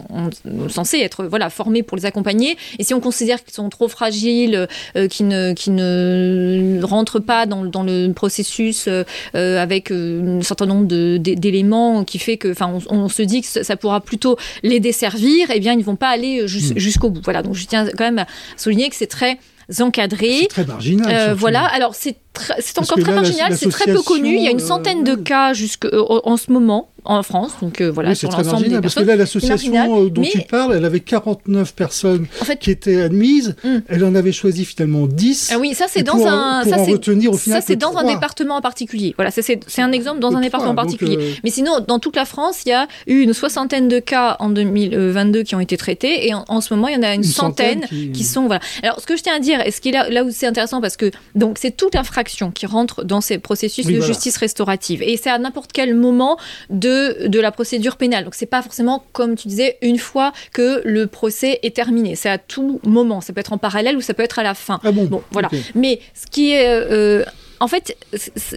censées 0.69 0.99
être 0.99 1.25
voilà 1.25 1.49
formées 1.49 1.83
pour 1.83 1.97
les 1.97 2.05
accompagner. 2.05 2.59
Et 2.79 2.85
si 2.85 2.93
on 2.93 3.01
considère 3.01 3.43
qu'ils 3.43 3.55
sont 3.55 3.71
trop 3.71 3.89
fragiles, 3.89 4.69
euh, 4.97 5.09
qui 5.09 5.25
ne 5.25 5.53
qui 5.55 5.71
ne 5.71 6.74
rentrent 6.83 7.21
pas 7.21 7.47
dans, 7.47 7.65
dans 7.65 7.83
le 7.83 8.13
processus 8.13 8.89
euh, 8.89 9.05
avec 9.35 9.91
un 9.91 10.41
certain 10.43 10.67
nombre 10.67 10.87
d'éléments 10.87 12.05
qui 12.05 12.19
fait 12.19 12.37
que 12.37 12.51
enfin 12.51 12.73
on, 12.89 13.09
se 13.09 13.23
dit 13.23 13.43
que 13.43 13.47
ça 13.47 13.77
pourra 13.77 14.01
plutôt 14.01 14.37
les 14.63 14.81
desservir, 14.81 15.51
et 15.51 15.55
eh 15.57 15.61
bien 15.61 15.73
ils 15.73 15.79
ne 15.79 15.85
vont 15.85 15.97
pas 15.97 16.09
aller 16.09 16.43
hmm. 16.43 16.47
jusqu'au 16.47 17.11
bout. 17.11 17.21
Voilà 17.23 17.43
donc 17.43 17.55
je 17.55 17.67
tiens 17.67 17.87
quand 17.87 18.05
même 18.05 18.19
à 18.19 18.27
souligner 18.57 18.89
que 18.89 18.97
c'est 18.97 19.07
très 19.07 19.39
encadré. 19.81 20.39
C'est 20.43 20.49
très 20.49 20.65
marginal. 20.65 21.07
Euh, 21.11 21.35
voilà, 21.35 21.65
alors 21.65 21.95
c'est 21.95 22.17
c'est 22.59 22.79
encore 22.79 22.99
très 22.99 23.15
marginal, 23.15 23.57
c'est 23.57 23.69
très 23.69 23.93
peu 23.93 24.03
connu. 24.03 24.37
Il 24.37 24.43
y 24.43 24.49
a 24.49 24.51
une 24.51 24.61
centaine 24.61 25.05
de 25.05 25.15
cas 25.15 25.53
jusque, 25.53 25.87
en 25.93 26.37
ce 26.37 26.51
moment 26.51 26.91
en 27.05 27.23
France. 27.23 27.53
Donc 27.61 27.81
euh, 27.81 27.91
voilà, 27.91 28.15
c'est 28.15 28.29
très 28.29 28.45
marginal, 28.45 28.81
parce 28.81 28.95
que 28.95 29.03
là, 29.03 29.17
l'association 29.17 30.05
euh, 30.05 30.11
dont 30.11 30.23
tu 30.23 30.41
parles, 30.41 30.75
elle 30.75 30.85
avait 30.85 31.01
49 31.01 31.75
personnes 31.75 32.27
qui 32.61 32.71
étaient 32.71 33.03
admises. 33.03 33.57
Hmm. 33.63 33.79
Elle 33.89 34.05
en 34.05 34.15
avait 34.15 34.33
choisi 34.33 34.65
finalement 34.65 35.07
10. 35.07 35.51
Ah 35.55 35.59
oui, 35.59 35.75
ça 35.75 35.87
c'est 35.89 36.03
dans 36.03 36.27
un. 36.27 36.63
Pour 36.65 37.39
ça, 37.39 37.61
c'est 37.61 37.77
dans 37.77 37.97
un 37.97 38.05
département 38.05 38.57
en 38.57 38.61
particulier. 38.61 39.15
Voilà, 39.17 39.31
c'est 39.31 39.61
un 39.79 39.93
exemple 39.93 40.21
dans 40.21 40.35
un 40.35 40.41
département 40.41 40.73
en 40.73 40.75
particulier. 40.75 41.17
Euh, 41.19 41.33
Mais 41.45 41.51
sinon, 41.51 41.81
dans 41.87 41.99
toute 41.99 42.17
la 42.17 42.25
France, 42.25 42.63
il 42.65 42.71
y 42.71 42.73
a 42.73 42.87
eu 43.07 43.21
une 43.21 43.33
soixantaine 43.33 43.89
de 43.89 43.99
cas 43.99 44.37
en 44.41 44.49
2022 44.51 45.43
qui 45.43 45.55
ont 45.55 45.61
été 45.61 45.77
traités, 45.77 46.29
et 46.29 46.35
en, 46.35 46.61
ce 46.61 46.75
moment, 46.75 46.89
il 46.89 46.95
y 46.95 46.99
en 46.99 47.03
a 47.03 47.15
une, 47.15 47.23
centaine, 47.23 47.87
qui... 47.89 48.25
sont. 48.25 48.47
Voilà. 48.47 48.61
Alors, 48.83 49.01
ce 49.01 49.07
que 49.07 49.17
je 49.17 49.23
tiens 49.23 49.37
à 49.37 49.41
dire, 49.41 49.61
et 49.65 49.71
ce 49.71 49.81
qui 49.81 49.91
est 49.91 49.93
là, 49.93 50.09
là 50.09 50.25
où 50.25 50.31
c'est 50.31 50.47
intéressant, 50.47 50.81
parce 50.81 50.97
que 50.97 51.11
donc 51.35 51.59
c'est 51.59 51.77
toute 51.77 51.97
infraction 51.97 52.24
qui 52.25 52.67
rentre 52.67 53.05
dans 53.05 53.21
ces 53.21 53.39
processus 53.39 53.87
de 53.87 54.01
justice 54.01 54.37
restaurative, 54.37 55.03
et 55.03 55.17
c'est 55.17 55.31
à 55.31 55.39
n'importe 55.39 55.73
quel 55.73 55.95
moment 55.95 56.39
de 56.71 56.95
de, 57.29 57.41
la 57.41 57.53
procédure 57.53 57.97
pénale. 57.97 58.25
Donc 58.25 58.35
c'est 58.35 58.47
pas 58.47 58.63
forcément, 58.63 59.05
comme 59.13 59.37
tu 59.37 59.49
disais, 59.49 59.79
une 59.83 59.99
fois 59.99 60.33
que 60.53 60.81
le 60.85 61.07
procès 61.07 61.61
est 61.63 61.75
terminé. 61.75 62.17
C'est 62.17 62.31
à 62.31 62.39
tout 62.39 62.81
moment. 62.85 63.21
Ça 63.21 63.33
peut 63.33 63.41
être 63.41 63.53
en 63.53 63.59
parallèle 63.59 63.97
ou 63.97 64.01
ça 64.01 64.15
peut 64.15 64.23
être 64.23 64.39
à 64.39 64.43
la 64.43 64.55
fin. 64.55 64.81
Ah 64.85 64.93
bon, 64.93 65.23
voilà. 65.31 65.51
Mais 65.75 66.01
ce 66.15 66.27
qui 66.27 66.53
est 66.53 66.67
euh, 66.69 67.25
en 67.65 67.67
fait, 67.67 67.97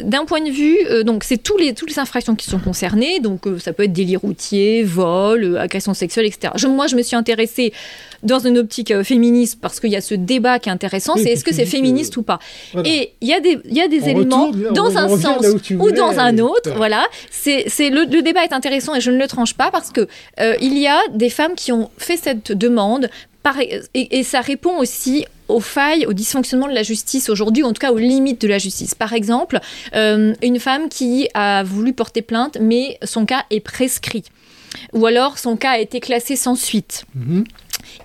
d'un 0.04 0.26
point 0.26 0.42
de 0.42 0.50
vue, 0.50 0.78
euh, 0.90 1.04
donc 1.04 1.24
c'est 1.24 1.38
tous 1.38 1.56
les, 1.56 1.74
toutes 1.74 1.90
les 1.90 1.98
infractions 1.98 2.36
qui 2.36 2.50
sont 2.50 2.60
concernées, 2.60 3.22
donc 3.22 3.48
euh, 3.48 3.58
ça 3.58 3.72
peut 3.72 3.84
être 3.84 3.94
délit 3.94 4.18
routier, 4.18 4.84
vol, 4.84 5.46
euh, 5.46 5.62
agression 5.62 5.94
sexuelle, 5.94 6.26
etc. 6.26 6.54
moi, 6.68 6.88
je 6.88 6.98
me 6.98 7.02
suis 7.02 7.16
intéressée 7.16 7.72
dans 8.24 8.40
une 8.40 8.58
optique 8.58 8.94
féministe 9.04 9.60
parce 9.62 9.80
qu'il 9.80 9.92
y 9.92 9.96
a 9.96 10.02
ce 10.02 10.14
débat 10.14 10.60
qui 10.60 10.68
est 10.68 10.74
intéressant, 10.74 11.16
c'est 11.16 11.30
est-ce 11.30 11.46
que 11.46 11.54
c'est 11.54 11.66
féministe 11.66 12.18
ou 12.18 12.22
pas? 12.22 12.40
Et 12.84 13.14
il 13.22 13.30
y 13.30 13.34
a 13.34 13.40
des, 13.40 13.60
y 13.64 13.80
a 13.80 13.88
des 13.88 14.10
éléments 14.10 14.52
dans 14.74 14.98
un 14.98 15.08
sens 15.08 15.46
ou 15.80 15.92
dans 15.92 16.20
un 16.20 16.38
autre, 16.40 16.74
voilà. 16.76 17.06
C'est, 17.32 17.64
le, 17.80 18.04
le, 18.14 18.22
débat 18.22 18.44
est 18.44 18.52
intéressant 18.52 18.94
et 18.94 19.00
je 19.00 19.12
ne 19.12 19.18
le 19.18 19.28
tranche 19.28 19.54
pas 19.54 19.72
parce 19.72 19.92
que 19.92 20.06
il 20.60 20.78
y 20.78 20.88
a 20.88 21.00
des 21.14 21.30
femmes 21.30 21.56
qui 21.56 21.72
ont 21.72 21.90
fait 21.98 22.18
cette 22.18 22.52
demande 22.52 23.10
et, 23.94 24.24
ça 24.24 24.42
répond 24.42 24.78
aussi 24.78 25.26
aux 25.48 25.60
failles, 25.60 26.06
au 26.06 26.14
dysfonctionnement 26.14 26.68
de 26.68 26.74
la 26.74 26.84
justice 26.84 27.30
aujourd'hui, 27.30 27.64
en 27.64 27.74
tout 27.74 27.80
cas 27.80 27.92
aux 27.92 27.98
limites 27.98 28.42
de 28.42 28.48
la 28.48 28.58
justice. 28.58 28.96
Par 28.96 29.14
exemple, 29.14 29.60
euh, 29.96 30.34
une 30.42 30.60
femme 30.60 30.90
qui 30.90 31.30
a 31.34 31.64
voulu 31.64 31.94
porter 31.94 32.22
plainte, 32.22 32.58
mais 32.60 32.98
son 33.04 33.26
cas 33.26 33.44
est 33.50 33.62
prescrit. 33.62 34.24
Ou 34.94 35.06
alors 35.06 35.38
son 35.38 35.56
cas 35.56 35.72
a 35.72 35.80
été 35.80 36.00
classé 36.00 36.36
sans 36.36 36.56
suite. 36.56 37.06
Mhm. 37.16 37.46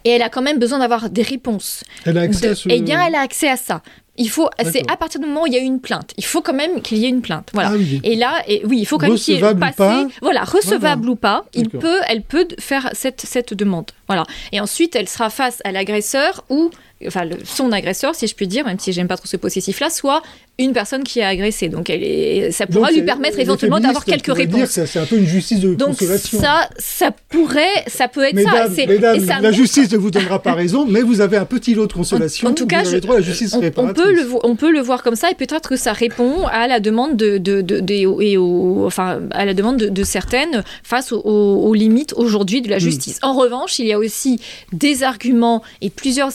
Et 0.04 0.10
elle 0.10 0.22
a 0.22 0.28
quand 0.28 0.42
même 0.42 0.58
besoin 0.58 0.78
d'avoir 0.78 1.10
des 1.10 1.22
réponses. 1.22 1.82
Elle 2.04 2.18
a 2.18 2.22
accès 2.22 2.48
à 2.48 2.54
ce... 2.54 2.68
Eh 2.68 2.80
bien, 2.80 3.04
elle 3.04 3.14
a 3.14 3.20
accès 3.20 3.48
à 3.48 3.56
ça. 3.56 3.82
Il 4.18 4.28
faut, 4.28 4.50
c'est 4.70 4.90
à 4.90 4.96
partir 4.98 5.20
du 5.20 5.26
moment 5.26 5.44
où 5.44 5.46
il 5.46 5.54
y 5.54 5.56
a 5.56 5.60
eu 5.60 5.64
une 5.64 5.80
plainte. 5.80 6.12
Il 6.18 6.24
faut 6.24 6.42
quand 6.42 6.52
même 6.52 6.82
qu'il 6.82 6.98
y 6.98 7.06
ait 7.06 7.08
une 7.08 7.22
plainte. 7.22 7.48
Voilà. 7.54 7.70
Ah 7.72 7.98
et 8.04 8.14
là, 8.14 8.42
et, 8.46 8.62
oui, 8.66 8.78
il 8.80 8.84
faut 8.84 8.98
quand 8.98 9.08
même 9.08 9.16
qu'il 9.16 9.34
y 9.34 9.38
ait 9.38 9.54
passé, 9.54 10.06
voilà, 10.20 10.44
recevable 10.44 11.08
ou 11.08 11.16
pas, 11.16 11.46
il 11.54 11.70
peut, 11.70 12.00
elle 12.08 12.22
peut 12.22 12.46
faire 12.58 12.90
cette, 12.92 13.22
cette 13.22 13.54
demande. 13.54 13.90
Voilà. 14.08 14.24
Et 14.52 14.60
ensuite, 14.60 14.94
elle 14.96 15.08
sera 15.08 15.30
face 15.30 15.60
à 15.64 15.72
l'agresseur 15.72 16.44
ou 16.50 16.70
enfin 17.06 17.28
son 17.44 17.72
agresseur, 17.72 18.14
si 18.14 18.26
je 18.26 18.34
puis 18.34 18.46
dire, 18.46 18.64
même 18.64 18.78
si 18.78 18.92
j'aime 18.92 19.08
pas 19.08 19.16
trop 19.16 19.26
ce 19.26 19.36
possessif-là, 19.36 19.90
soit 19.90 20.22
une 20.58 20.72
personne 20.72 21.02
qui 21.02 21.22
a 21.22 21.28
agressé. 21.28 21.68
Donc 21.68 21.90
elle 21.90 22.02
est, 22.02 22.50
ça 22.52 22.66
pourra 22.66 22.90
lui 22.90 23.02
permettre 23.02 23.38
éventuellement 23.38 23.80
d'avoir 23.80 24.04
quelques 24.04 24.34
réponses. 24.34 24.80
C'est 24.84 24.98
un 24.98 25.06
peu 25.06 25.16
une 25.16 25.26
justice 25.26 25.60
de 25.60 25.74
Donc 25.74 25.98
consolation. 25.98 26.40
ça, 26.40 26.68
ça 26.78 27.10
pourrait, 27.30 27.84
ça 27.86 28.08
peut 28.08 28.24
être 28.24 28.34
mesdames, 28.34 28.74
ça. 28.74 28.86
Mesdames, 28.86 29.42
la 29.42 29.52
justice 29.52 29.90
ne 29.92 29.98
vous 29.98 30.10
donnera 30.10 30.42
pas 30.42 30.54
raison, 30.54 30.86
mais 30.86 31.02
vous 31.02 31.20
avez 31.20 31.36
un 31.36 31.44
petit 31.44 31.74
lot 31.74 31.86
de 31.86 31.92
consolation. 31.92 32.48
En, 32.48 32.52
tout 32.52 32.66
cas, 32.66 32.82
vous 32.82 33.00
droit 33.00 33.16
à 33.16 33.18
la 33.18 33.24
justice 33.24 33.54
on, 33.54 33.62
on, 33.76 33.92
peut 33.92 34.12
le, 34.12 34.28
on 34.44 34.56
peut 34.56 34.70
le 34.70 34.80
voir 34.80 35.02
comme 35.02 35.16
ça, 35.16 35.30
et 35.30 35.34
peut-être 35.34 35.70
que 35.70 35.76
ça 35.76 35.92
répond 35.92 36.46
à 36.46 36.66
la 36.66 36.80
demande 36.80 37.16
de, 37.16 37.38
de, 37.38 37.60
de, 37.60 37.82
et 37.92 38.36
au, 38.36 38.84
enfin 38.86 39.20
à 39.30 39.44
la 39.44 39.54
demande 39.54 39.76
de, 39.76 40.04
certaines 40.04 40.62
face 40.82 41.12
aux, 41.12 41.74
limites 41.74 42.12
aujourd'hui 42.16 42.60
de 42.60 42.68
la 42.68 42.76
hmm. 42.76 42.80
justice. 42.80 43.18
En 43.22 43.34
revanche, 43.34 43.78
il 43.78 43.86
y 43.86 43.92
a 43.92 43.98
aussi 43.98 44.40
des 44.72 45.02
arguments 45.02 45.62
et 45.80 45.90
plusieurs 45.90 46.32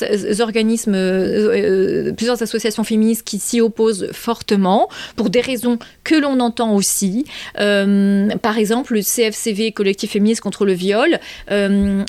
organismes, 0.58 0.96
euh, 0.96 2.10
euh, 2.10 2.14
plusieurs 2.14 2.42
associations 2.42 2.84
féministes 2.84 3.24
qui 3.24 3.38
s'y 3.38 3.62
opposent 3.62 4.10
fortement 4.12 4.90
pour 5.16 5.30
des 5.30 5.42
raisons 5.42 5.78
que 6.04 6.16
l'on 6.16 6.40
entend 6.40 6.74
aussi. 6.74 7.26
Euh, 7.60 8.30
par 8.42 8.58
exemple, 8.58 8.96
le 8.96 9.02
CFCV, 9.02 9.72
Collectif 9.72 10.12
féministe 10.12 10.42
contre 10.42 10.66
le 10.66 10.74
viol, 10.74 11.20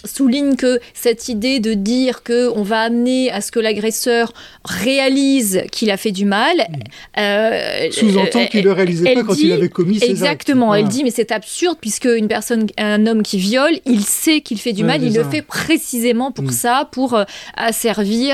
souligne 0.04 0.56
que 0.56 0.80
cette 0.94 1.28
idée 1.28 1.60
de 1.60 1.74
dire 1.74 2.22
que 2.22 2.50
on 2.56 2.62
va 2.62 2.80
amener 2.80 3.30
à 3.30 3.40
ce 3.40 3.52
que 3.52 3.60
l'agresseur 3.60 4.32
réalise 4.64 5.62
qu'il 5.70 5.90
a 5.90 5.96
fait 5.96 6.12
du 6.12 6.24
mal, 6.24 6.56
sous-entend 7.90 8.46
qu'il 8.46 8.60
ne 8.60 8.64
le 8.64 8.72
réalisait 8.72 9.14
pas 9.14 9.24
quand 9.24 9.38
il 9.38 9.52
avait 9.52 9.68
commis 9.68 9.98
ses 9.98 10.10
Exactement. 10.10 10.74
Elle 10.74 10.88
dit 10.88 11.04
mais 11.04 11.10
c'est 11.10 11.32
absurde 11.32 11.76
puisque 11.80 12.06
une 12.06 12.28
personne, 12.28 12.66
un 12.78 13.06
homme 13.06 13.22
qui 13.22 13.38
viole, 13.38 13.78
il 13.84 14.04
sait 14.04 14.40
qu'il 14.40 14.58
fait 14.58 14.72
du 14.72 14.84
mal, 14.84 15.02
il 15.02 15.14
le 15.14 15.24
fait 15.24 15.42
précisément 15.42 16.32
pour 16.32 16.46
mm. 16.46 16.52
ça, 16.52 16.88
pour 16.90 17.18
asservir 17.56 18.27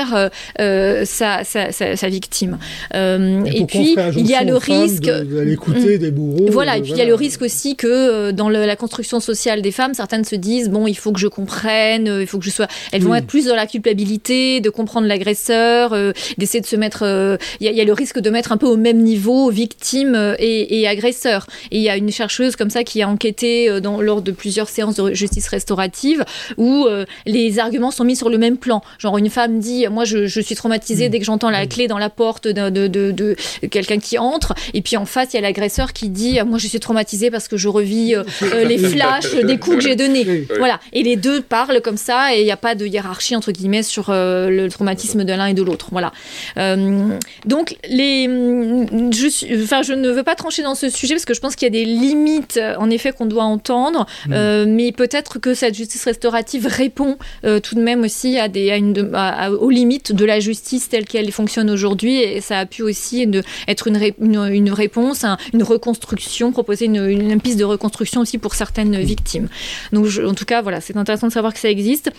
euh, 0.59 1.05
sa, 1.05 1.43
sa, 1.43 2.09
victime. 2.09 2.57
Euh, 2.93 3.43
et, 3.45 3.65
puis, 3.65 3.95
il 4.15 4.27
y 4.27 4.35
a 4.35 4.43
le 4.43 4.55
risque. 4.55 5.09
d'écouter 5.09 5.95
mm. 5.95 5.97
des 5.97 6.11
bourreaux. 6.11 6.47
Voilà, 6.49 6.77
et 6.77 6.81
puis 6.81 6.91
il 6.91 6.97
y 6.97 7.01
a 7.01 7.05
le 7.05 7.15
risque 7.15 7.41
aussi 7.41 7.75
que 7.75 7.87
euh, 7.87 8.31
dans 8.31 8.49
la 8.49 8.75
construction 8.75 9.19
sociale 9.19 9.61
des 9.61 9.71
femmes, 9.71 9.93
certaines 9.93 10.23
se 10.23 10.35
disent 10.35 10.69
bon, 10.69 10.87
il 10.87 10.95
faut 10.95 11.11
que 11.11 11.19
je 11.19 11.27
comprenne, 11.27 12.07
il 12.21 12.27
faut 12.27 12.39
que 12.39 12.45
je 12.45 12.49
sois. 12.49 12.67
Elles 12.91 13.03
vont 13.03 13.15
être 13.15 13.27
plus 13.27 13.45
dans 13.45 13.55
la 13.55 13.67
culpabilité 13.67 14.61
de 14.61 14.69
comprendre 14.69 15.07
l'agresseur, 15.07 15.95
d'essayer 16.37 16.61
de 16.61 16.65
se 16.65 16.75
mettre 16.75 17.37
il 17.59 17.71
y, 17.71 17.81
a 17.81 17.83
le 17.83 17.93
risque 17.93 18.19
de 18.19 18.29
mettre 18.29 18.51
un 18.51 18.57
peu 18.57 18.67
au 18.67 18.77
même 18.77 19.01
niveau 19.01 19.49
victime 19.49 20.35
et, 20.39 20.79
et 20.79 20.87
agresseur. 20.87 21.47
Et 21.71 21.77
il 21.77 21.83
y 21.83 21.89
a 21.89 21.97
une 21.97 22.11
chercheuse 22.11 22.55
comme 22.55 22.69
ça 22.69 22.83
qui 22.83 23.01
a 23.01 23.09
enquêté 23.09 23.81
dans, 23.81 24.01
lors 24.01 24.21
de 24.21 24.31
plusieurs 24.31 24.69
séances 24.69 24.95
de 24.95 25.13
justice 25.13 25.47
restaurative 25.47 26.23
où 26.57 26.87
les 27.25 27.59
arguments 27.59 27.91
sont 27.91 28.03
mis 28.03 28.15
sur 28.15 28.29
le 28.29 28.37
même 28.37 28.57
plan. 28.57 28.81
Genre 28.99 29.17
une 29.17 29.29
femme 29.29 29.59
dit, 29.59 29.84
moi 29.89 30.05
je, 30.05 30.27
je 30.27 30.41
suis 30.41 30.55
traumatisée 30.55 31.07
mm. 31.07 31.11
dès 31.11 31.19
que 31.19 31.25
j'entends 31.25 31.49
la 31.49 31.65
clé 31.67 31.87
dans 31.87 31.97
la 31.97 32.09
porte 32.09 32.47
de, 32.47 32.69
de, 32.69 32.87
de, 32.87 33.11
de 33.11 33.35
quelqu'un 33.69 33.99
qui 33.99 34.17
entre, 34.17 34.53
et 34.73 34.81
puis 34.81 34.97
en 34.97 35.05
face 35.05 35.29
il 35.33 35.35
y 35.35 35.39
a 35.39 35.41
l'agresseur 35.41 35.93
qui 35.93 36.09
dit, 36.09 36.39
moi 36.45 36.57
je 36.57 36.67
suis 36.67 36.79
traumatisée 36.79 37.31
parce 37.31 37.47
que 37.47 37.57
je 37.57 37.67
revis 37.67 38.15
les 38.41 38.77
flashs 38.77 39.33
des 39.33 39.57
coups 39.57 39.77
que 39.77 39.83
j'ai 39.83 39.95
donnés. 39.95 40.47
Voilà. 40.57 40.79
Et 40.93 41.03
les 41.03 41.15
deux 41.15 41.41
parlent 41.41 41.81
comme 41.81 41.97
ça 41.97 42.35
et 42.35 42.41
il 42.41 42.45
n'y 42.45 42.51
a 42.51 42.57
pas 42.57 42.75
de 42.75 42.85
hiérarchie 42.85 43.35
entre 43.35 43.51
guillemets 43.51 43.83
sur 43.83 44.09
euh, 44.09 44.49
le 44.49 44.69
traumatisme 44.69 45.23
de 45.23 45.33
l'un 45.33 45.47
et 45.47 45.53
de 45.53 45.63
l'autre. 45.63 45.87
Voilà. 45.91 46.11
Euh, 46.57 47.17
donc 47.45 47.75
les, 47.89 48.25
je, 48.25 49.63
enfin, 49.63 49.81
je 49.81 49.93
ne 49.93 50.09
veux 50.09 50.23
pas 50.23 50.35
trancher 50.35 50.63
dans 50.63 50.75
ce 50.75 50.89
sujet 50.89 51.15
parce 51.15 51.25
que 51.25 51.33
je 51.33 51.39
pense 51.39 51.55
qu'il 51.55 51.65
y 51.65 51.69
a 51.69 51.83
des 51.83 51.85
limites 51.85 52.59
en 52.77 52.89
effet 52.89 53.11
qu'on 53.11 53.25
doit 53.25 53.43
entendre, 53.43 54.05
mm. 54.27 54.33
euh, 54.33 54.65
mais 54.67 54.91
peut-être 54.91 55.39
que 55.39 55.53
cette 55.53 55.75
justice 55.75 56.03
restaurative 56.05 56.67
répond 56.67 57.17
tout 57.63 57.75
de 57.75 57.81
même 57.81 58.03
aussi 58.03 58.37
à 58.39 58.47
des, 58.47 58.71
à 58.71 58.77
une, 58.77 59.11
aux 59.59 59.69
limites 59.75 60.11
de 60.11 60.25
la 60.25 60.39
justice 60.39 60.89
telle 60.89 61.05
qu'elle 61.05 61.31
fonctionne 61.31 61.69
aujourd'hui 61.69 62.17
et 62.17 62.41
ça 62.41 62.59
a 62.59 62.65
pu 62.65 62.81
aussi 62.81 63.27
être 63.67 63.87
une, 63.87 64.13
une, 64.19 64.71
réponse, 64.71 65.25
une 65.53 65.63
reconstruction, 65.63 66.51
proposer 66.51 66.85
une, 66.85 67.05
une, 67.05 67.41
piste 67.41 67.59
de 67.59 67.65
reconstruction 67.65 68.21
aussi 68.21 68.37
pour 68.37 68.55
certaines 68.55 68.99
victimes. 68.99 69.49
Donc 69.91 70.07
en 70.25 70.33
tout 70.33 70.45
cas 70.45 70.61
voilà, 70.61 70.81
c'est 70.81 70.97
intéressant 70.97 71.27
de 71.27 71.33
savoir 71.33 71.53
que 71.53 71.59
ça 71.59 71.69
existe. 71.69 72.11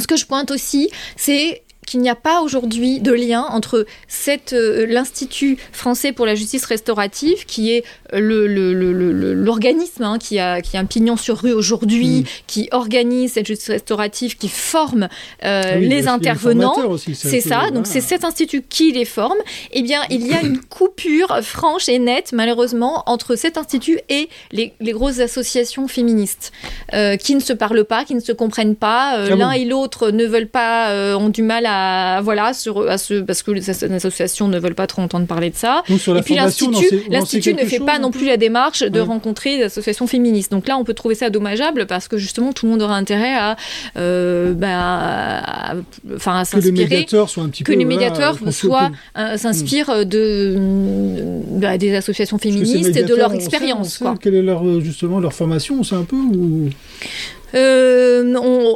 Ce 0.00 0.06
que 0.06 0.16
je 0.16 0.26
pointe 0.26 0.50
aussi, 0.50 0.90
c'est 1.16 1.62
qu'il 1.92 2.00
n'y 2.00 2.08
a 2.08 2.14
pas 2.14 2.40
aujourd'hui 2.40 3.00
de 3.00 3.12
lien 3.12 3.42
entre 3.50 3.84
euh, 4.54 4.86
l'Institut 4.88 5.58
français 5.72 6.12
pour 6.12 6.24
la 6.24 6.34
justice 6.34 6.64
restaurative, 6.64 7.44
qui 7.44 7.70
est 7.70 7.84
l'organisme 8.14 10.02
le, 10.02 10.06
hein, 10.06 10.18
qui, 10.18 10.38
a, 10.38 10.62
qui 10.62 10.78
a 10.78 10.80
un 10.80 10.86
pignon 10.86 11.18
sur 11.18 11.36
rue 11.42 11.52
aujourd'hui, 11.52 12.20
mm. 12.20 12.24
qui 12.46 12.68
organise 12.72 13.34
cette 13.34 13.46
justice 13.46 13.68
restaurative, 13.68 14.38
qui 14.38 14.48
forme 14.48 15.02
euh, 15.44 15.62
ah 15.64 15.76
les 15.76 16.08
intervenants. 16.08 16.96
C'est 17.12 17.42
ça, 17.42 17.70
donc 17.70 17.86
c'est 17.86 18.00
cet 18.00 18.24
institut 18.24 18.62
qui 18.66 18.92
les 18.92 19.04
forme. 19.04 19.38
Eh 19.72 19.82
bien, 19.82 20.00
il 20.08 20.26
y 20.26 20.32
a 20.32 20.40
une 20.40 20.60
coupure 20.70 21.40
franche 21.42 21.90
et 21.90 21.98
nette, 21.98 22.32
malheureusement, 22.32 23.02
entre 23.04 23.36
cet 23.36 23.58
institut 23.58 24.00
et 24.08 24.30
les, 24.50 24.72
les 24.80 24.92
grosses 24.92 25.18
associations 25.18 25.88
féministes, 25.88 26.52
euh, 26.94 27.16
qui 27.16 27.34
ne 27.34 27.40
se 27.40 27.52
parlent 27.52 27.84
pas, 27.84 28.06
qui 28.06 28.14
ne 28.14 28.20
se 28.20 28.32
comprennent 28.32 28.76
pas. 28.76 29.10
Ah 29.12 29.36
l'un 29.36 29.50
et 29.50 29.66
l'autre 29.66 30.10
ne 30.10 30.24
veulent 30.24 30.48
pas, 30.48 31.16
ont 31.18 31.28
du 31.28 31.42
mal 31.42 31.66
à 31.66 31.81
voilà 32.22 32.52
sur 32.52 32.88
à 32.88 32.98
ce 32.98 33.20
parce 33.20 33.42
que 33.42 33.50
les 33.50 33.70
associations 33.70 34.48
ne 34.48 34.58
veulent 34.58 34.74
pas 34.74 34.86
trop 34.86 35.02
entendre 35.02 35.26
parler 35.26 35.50
de 35.50 35.56
ça. 35.56 35.82
et 35.88 36.22
puis 36.22 36.34
l'institut 36.34 37.02
l'institut 37.10 37.54
ne 37.54 37.64
fait 37.64 37.80
pas 37.80 37.98
non 37.98 38.10
plus 38.10 38.26
la 38.26 38.36
démarche 38.36 38.82
de 38.82 39.00
rencontrer 39.00 39.58
des 39.58 39.64
associations 39.64 40.06
féministes. 40.06 40.52
Donc 40.52 40.68
là, 40.68 40.76
on 40.76 40.84
peut 40.84 40.94
trouver 40.94 41.14
ça 41.14 41.30
dommageable 41.30 41.86
parce 41.86 42.08
que 42.08 42.16
justement 42.16 42.52
tout 42.52 42.66
le 42.66 42.72
monde 42.72 42.82
aura 42.82 42.96
intérêt 42.96 43.34
à 43.34 43.56
euh, 43.96 44.52
bah, 44.54 45.74
enfin 46.14 46.42
que 46.44 46.58
les 46.58 46.72
médiateurs 46.72 47.28
soient 47.28 47.44
un 47.44 47.48
petit 47.48 47.64
que 47.64 47.72
les 47.72 47.84
médiateurs 47.84 48.38
soient 48.50 48.90
euh, 49.18 49.36
s'inspirent 49.36 50.06
de 50.06 50.56
bah, 51.58 51.78
des 51.78 51.94
associations 51.94 52.38
féministes 52.38 52.96
et 52.96 53.02
de 53.02 53.14
leur 53.14 53.32
expérience. 53.32 54.02
Quelle 54.20 54.34
est 54.34 54.42
leur 54.42 54.62
justement 54.80 55.20
leur 55.20 55.32
formation, 55.32 55.82
c'est 55.82 55.94
un 55.94 56.04
peu 56.04 56.16
ou 56.16 56.68
euh, 57.54 58.22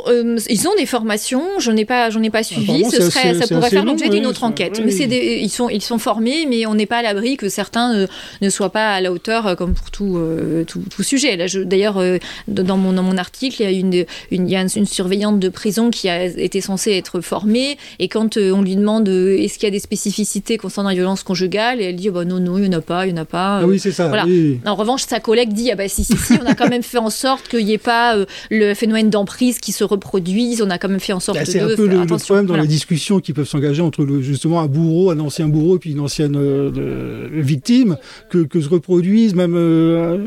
euh, 0.08 0.38
ils 0.48 0.68
ont 0.68 0.74
des 0.76 0.86
formations, 0.86 1.42
j'en 1.58 1.76
ai 1.76 1.84
pas, 1.84 2.10
j'en 2.10 2.22
ai 2.22 2.30
pas 2.30 2.42
suivi. 2.42 2.84
Ce 2.90 3.10
serait, 3.10 3.34
ça 3.34 3.46
pourrait 3.46 3.70
faire 3.70 3.84
l'objet 3.84 4.08
d'une 4.08 4.26
autre 4.26 4.44
enquête. 4.44 4.80
mais 4.84 4.90
c'est 4.90 5.06
ils 5.06 5.48
sont, 5.48 5.68
ils 5.68 5.82
sont 5.82 5.98
formés, 5.98 6.46
mais 6.48 6.66
on 6.66 6.74
n'est 6.74 6.86
pas 6.86 6.98
à 6.98 7.02
l'abri 7.02 7.36
que 7.36 7.48
certains 7.48 7.94
euh, 7.94 8.06
ne 8.42 8.50
soient 8.50 8.70
pas 8.70 8.94
à 8.94 9.00
la 9.00 9.12
hauteur, 9.12 9.56
comme 9.56 9.74
pour 9.74 9.90
tout, 9.90 10.18
tout, 10.66 11.02
sujet. 11.02 11.36
Là, 11.36 11.46
d'ailleurs, 11.64 12.02
dans 12.48 12.76
mon, 12.76 12.92
dans 12.92 13.02
mon 13.02 13.16
article, 13.16 13.56
il 13.60 13.64
y 13.64 13.66
a 13.66 13.70
une, 13.70 14.04
une, 14.30 14.48
il 14.48 14.50
y 14.50 14.56
a 14.56 14.62
une, 14.62 14.86
surveillante 14.86 15.38
de 15.38 15.48
prison 15.48 15.90
qui 15.90 16.08
a 16.08 16.24
été 16.24 16.60
censée 16.60 16.92
être 16.92 17.20
formée, 17.20 17.78
et 17.98 18.08
quand 18.08 18.36
on 18.36 18.62
lui 18.62 18.76
demande 18.76 19.08
est-ce 19.08 19.54
qu'il 19.54 19.64
y 19.64 19.68
a 19.68 19.70
des 19.70 19.80
spécificités 19.80 20.58
concernant 20.58 20.88
la 20.90 20.94
violence 20.94 21.22
conjugale, 21.22 21.80
et 21.80 21.84
elle 21.84 21.96
dit 21.96 22.10
bah 22.10 22.24
non 22.24 22.40
non, 22.40 22.58
il 22.58 22.66
y 22.66 22.68
en 22.68 22.78
a 22.78 22.80
pas, 22.80 23.06
il 23.06 23.10
y 23.10 23.12
en 23.12 23.22
a 23.22 23.24
pas. 23.24 23.60
Ah 23.62 23.66
oui, 23.66 23.78
c'est 23.78 23.92
ça. 23.92 24.08
Voilà. 24.08 24.26
En 24.66 24.74
revanche, 24.74 25.02
sa 25.06 25.20
collègue 25.20 25.52
dit 25.52 25.70
ah 25.70 25.76
bah 25.76 25.88
si 25.88 26.04
si 26.04 26.16
si, 26.16 26.34
on 26.42 26.46
a 26.46 26.54
quand 26.54 26.68
même 26.68 26.82
fait 26.82 26.98
en 26.98 27.10
sorte 27.10 27.48
qu'il 27.48 27.64
n'y 27.64 27.72
ait 27.72 27.78
pas 27.78 28.16
le 28.50 28.65
phénomène 28.74 29.10
d'emprise 29.10 29.58
qui 29.58 29.72
se 29.72 29.84
reproduisent. 29.84 30.62
On 30.62 30.70
a 30.70 30.78
quand 30.78 30.88
même 30.88 31.00
fait 31.00 31.12
en 31.12 31.20
sorte 31.20 31.38
bah, 31.38 31.44
de. 31.44 31.50
C'est 31.50 31.60
un 31.60 31.68
peu 31.74 31.86
le, 31.86 32.06
problème 32.06 32.46
dans 32.46 32.56
les 32.56 32.66
discussions 32.66 33.20
qui 33.20 33.32
peuvent 33.32 33.48
s'engager 33.48 33.82
entre 33.82 34.06
justement 34.20 34.60
un 34.60 34.66
bourreau, 34.66 35.10
un 35.10 35.20
ancien 35.20 35.48
bourreau 35.48 35.76
et 35.76 35.78
puis 35.78 35.92
une 35.92 36.00
ancienne 36.00 36.36
euh, 36.36 37.28
victime, 37.32 37.96
que, 38.30 38.38
que, 38.38 38.60
se 38.60 38.68
reproduisent 38.68 39.34
même. 39.34 39.54
Euh, 39.56 40.18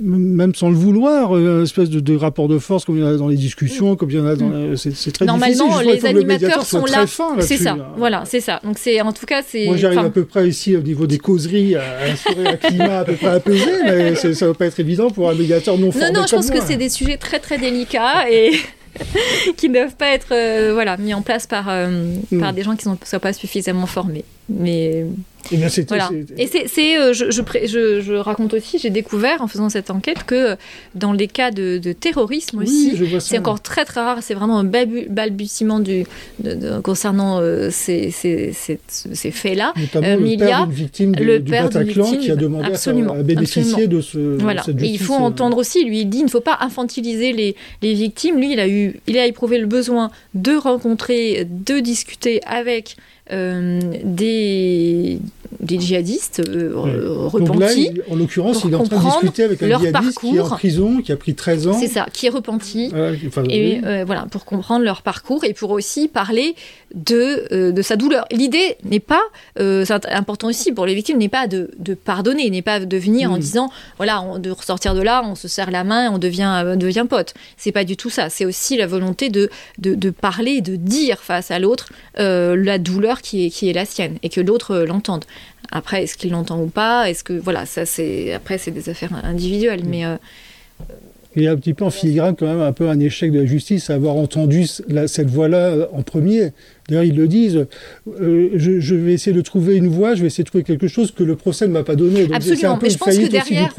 même 0.00 0.54
sans 0.54 0.70
le 0.70 0.76
vouloir, 0.76 1.36
euh, 1.36 1.58
une 1.58 1.62
espèce 1.64 1.90
de, 1.90 2.16
rapport 2.16 2.48
de 2.48 2.58
force 2.58 2.84
comme 2.84 2.96
il 2.96 3.02
y 3.02 3.04
en 3.04 3.08
a 3.08 3.16
dans 3.16 3.28
les 3.28 3.36
discussions, 3.36 3.96
comme 3.96 4.10
il 4.10 4.16
y 4.16 4.20
en 4.20 4.26
a 4.26 4.36
dans. 4.36 4.48
Mm. 4.48 4.76
C'est 4.76 5.12
très 5.12 5.24
Normalement, 5.24 5.80
les 5.80 6.04
animateurs 6.06 6.64
sont 6.64 6.84
là. 6.84 7.04
C'est 7.40 7.56
ça. 7.56 7.76
Voilà, 7.96 8.24
c'est 8.24 8.40
ça. 8.40 8.60
Donc 8.64 8.78
c'est 8.78 9.00
en 9.00 9.12
tout 9.12 9.26
cas 9.26 9.42
c'est. 9.46 9.66
Moi, 9.66 9.76
j'arrive 9.76 9.98
à 9.98 10.10
peu 10.10 10.24
près 10.24 10.48
ici 10.48 10.76
au 10.76 10.82
niveau 10.82 11.06
des 11.06 11.18
causeries 11.18 11.76
à 11.76 11.82
instaurer 12.10 12.46
un 12.48 12.56
climat 12.56 12.98
à 13.00 13.04
peu 13.04 13.14
près 13.14 13.28
apaisé, 13.28 13.70
mais 13.84 14.14
ça 14.14 14.28
ne 14.28 14.34
va 14.34 14.54
pas 14.54 14.66
être 14.66 14.80
évident 14.80 15.10
pour 15.10 15.30
un 15.30 15.34
médiateur 15.34 15.78
non 15.78 15.90
formé. 15.90 16.12
Non, 16.12 16.20
non, 16.20 16.26
je 16.26 16.36
pense 16.36 16.50
que 16.50 16.60
c'est 16.60 16.76
des 16.76 16.88
sujets 16.88 17.16
très 17.16 17.38
très 17.38 17.58
délicats 17.58 18.30
et. 18.30 18.52
qui 19.56 19.68
ne 19.68 19.74
doivent 19.74 19.94
pas 19.94 20.08
être 20.08 20.32
euh, 20.32 20.72
voilà, 20.72 20.96
mis 20.96 21.14
en 21.14 21.22
place 21.22 21.46
par, 21.46 21.68
euh, 21.68 22.14
mm. 22.32 22.40
par 22.40 22.52
des 22.52 22.62
gens 22.62 22.74
qui 22.74 22.88
ne 22.88 22.96
sont 23.04 23.18
pas 23.20 23.32
suffisamment 23.32 23.86
formés. 23.86 24.24
Mais 24.48 25.04
eh 25.50 25.56
voilà. 25.88 26.10
Et 26.36 26.46
c'est, 26.46 26.98
euh, 26.98 27.12
je, 27.12 27.30
je, 27.30 28.00
je, 28.00 28.14
raconte 28.14 28.54
aussi, 28.54 28.78
j'ai 28.78 28.90
découvert 28.90 29.40
en 29.40 29.46
faisant 29.46 29.68
cette 29.68 29.90
enquête 29.90 30.24
que 30.24 30.56
dans 30.94 31.12
les 31.12 31.26
cas 31.26 31.50
de, 31.50 31.80
terrorisme 31.92 32.58
aussi, 32.58 32.98
c'est 33.20 33.38
encore 33.38 33.60
très 33.60 33.84
très 33.84 34.00
rare, 34.00 34.18
c'est 34.22 34.34
vraiment 34.34 34.58
un 34.58 34.64
balbutiement 34.64 35.80
du, 35.80 36.04
concernant 36.82 37.40
euh, 37.40 37.70
ces, 37.70 38.10
ces, 38.10 38.52
ces, 38.52 39.30
faits-là. 39.30 39.72
Euh, 39.96 40.16
le 40.16 40.36
père 40.36 40.66
d'une 40.66 40.74
victime 40.74 41.14
du, 41.14 41.24
le 41.24 41.42
père 41.42 41.64
Bataclan 41.64 42.12
qui 42.16 42.30
a 42.30 42.36
demandé 42.36 42.66
absolument, 42.66 43.14
à, 43.14 43.22
bénéficier 43.22 43.86
de 43.86 44.00
ce. 44.00 44.18
Voilà. 44.18 44.62
et 44.68 44.86
il 44.86 44.98
faut 44.98 45.14
entendre 45.14 45.56
aussi, 45.56 45.84
lui, 45.84 46.00
il 46.00 46.06
dit 46.06 46.18
il 46.18 46.24
ne 46.24 46.30
faut 46.30 46.40
pas 46.40 46.58
infantiliser 46.60 47.32
les, 47.32 47.56
les 47.82 47.94
victimes. 47.94 48.38
Lui, 48.38 48.52
il 48.52 48.60
a, 48.60 48.68
eu, 48.68 49.00
il 49.06 49.16
a 49.18 49.26
éprouvé 49.26 49.58
le 49.58 49.66
besoin 49.66 50.10
de 50.34 50.54
rencontrer, 50.54 51.46
de 51.48 51.78
discuter 51.80 52.40
avec 52.44 52.96
euh, 52.98 53.02
des, 53.30 55.20
des 55.60 55.80
djihadistes 55.80 56.40
euh, 56.40 56.72
repentis. 56.74 57.90
en 58.10 58.16
l'occurrence, 58.16 58.62
il 58.64 58.72
est 58.72 58.76
en 58.76 58.84
train 58.84 58.98
de 58.98 59.04
discuter 59.04 59.44
avec 59.44 59.62
un 59.62 59.78
djihadiste 59.78 60.18
qui 60.20 60.36
est 60.36 60.40
en 60.40 60.48
prison, 60.50 61.02
qui 61.02 61.12
a 61.12 61.16
pris 61.16 61.34
13 61.34 61.68
ans. 61.68 61.78
C'est 61.78 61.88
ça, 61.88 62.06
qui 62.12 62.26
est 62.26 62.30
repenti. 62.30 62.92
et 63.48 63.80
euh, 63.84 64.04
voilà, 64.06 64.26
pour 64.30 64.44
comprendre 64.44 64.84
leur 64.84 65.02
parcours 65.02 65.44
et 65.44 65.54
pour 65.54 65.70
aussi 65.70 66.08
parler 66.08 66.54
de, 66.94 67.70
de 67.70 67.82
sa 67.82 67.96
douleur. 67.96 68.24
L'idée 68.30 68.76
n'est 68.84 69.00
pas, 69.00 69.22
c'est 69.56 70.06
important 70.06 70.48
aussi 70.48 70.72
pour 70.72 70.86
les 70.86 70.94
victimes, 70.94 71.18
n'est 71.18 71.28
pas 71.28 71.46
de, 71.46 71.70
de 71.78 71.94
pardonner, 71.94 72.48
n'est 72.50 72.62
pas 72.62 72.80
de 72.80 72.96
venir 72.96 73.30
en 73.30 73.36
mm. 73.36 73.40
disant, 73.40 73.70
voilà, 73.96 74.22
on, 74.22 74.38
de 74.38 74.50
ressortir 74.50 74.94
de 74.94 75.02
là, 75.02 75.22
on 75.24 75.34
se 75.34 75.48
serre 75.48 75.70
la 75.70 75.84
main, 75.84 76.10
on 76.10 76.18
devient, 76.18 76.74
devient 76.76 77.06
pote. 77.08 77.34
C'est 77.56 77.72
pas 77.72 77.84
du 77.84 77.96
tout 77.96 78.10
ça. 78.10 78.30
C'est 78.30 78.44
aussi 78.44 78.76
la 78.76 78.86
volonté 78.86 79.28
de, 79.28 79.50
de, 79.78 79.94
de 79.94 80.10
parler, 80.10 80.60
de 80.60 80.76
dire 80.76 81.18
face 81.18 81.50
à 81.50 81.58
l'autre 81.58 81.88
la 82.16 82.78
douleur 82.78 83.22
qui 83.22 83.46
est, 83.46 83.50
qui 83.50 83.68
est 83.68 83.72
la 83.72 83.84
sienne 83.84 84.18
et 84.22 84.28
que 84.28 84.40
l'autre 84.40 84.72
euh, 84.72 84.86
l'entende. 84.86 85.24
Après, 85.70 86.04
est-ce 86.04 86.16
qu'il 86.16 86.30
l'entend 86.30 86.60
ou 86.62 86.68
pas? 86.68 87.10
Est-ce 87.10 87.24
que 87.24 87.34
voilà, 87.34 87.66
ça 87.66 87.84
c'est 87.86 88.32
après 88.32 88.58
c'est 88.58 88.70
des 88.70 88.88
affaires 88.88 89.12
individuelles, 89.24 89.82
mais 89.84 90.04
euh, 90.04 90.16
il 91.36 91.42
y 91.42 91.48
a 91.48 91.52
un 91.52 91.56
petit 91.56 91.74
peu 91.74 91.84
en 91.84 91.90
filigrane 91.90 92.34
quand 92.36 92.46
même 92.46 92.60
un 92.60 92.72
peu 92.72 92.88
un 92.88 92.98
échec 92.98 93.30
de 93.32 93.40
la 93.40 93.46
justice 93.46 93.90
à 93.90 93.94
avoir 93.94 94.16
entendu 94.16 94.66
cette 94.66 95.30
voix-là 95.30 95.58
euh, 95.58 95.86
en 95.92 96.02
premier. 96.02 96.52
D'ailleurs, 96.88 97.04
ils 97.04 97.14
le 97.14 97.28
disent, 97.28 97.66
euh, 98.20 98.48
je, 98.54 98.94
vais 98.94 99.12
essayer 99.12 99.36
de 99.36 99.42
trouver 99.42 99.76
une 99.76 99.88
voie, 99.88 100.14
je 100.14 100.22
vais 100.22 100.28
essayer 100.28 100.42
de 100.42 100.48
trouver 100.48 100.64
quelque 100.64 100.88
chose 100.88 101.10
que 101.12 101.22
le 101.22 101.36
procès 101.36 101.66
ne 101.68 101.72
m'a 101.72 101.82
pas 101.82 101.96
donné. 101.96 102.24
Donc 102.26 102.34
Absolument, 102.34 102.72
un 102.72 102.76
peu 102.78 102.86
mais 102.86 102.92
je 102.92 102.96
pense 102.96 103.18
que 103.18 103.26
derrière, 103.26 103.74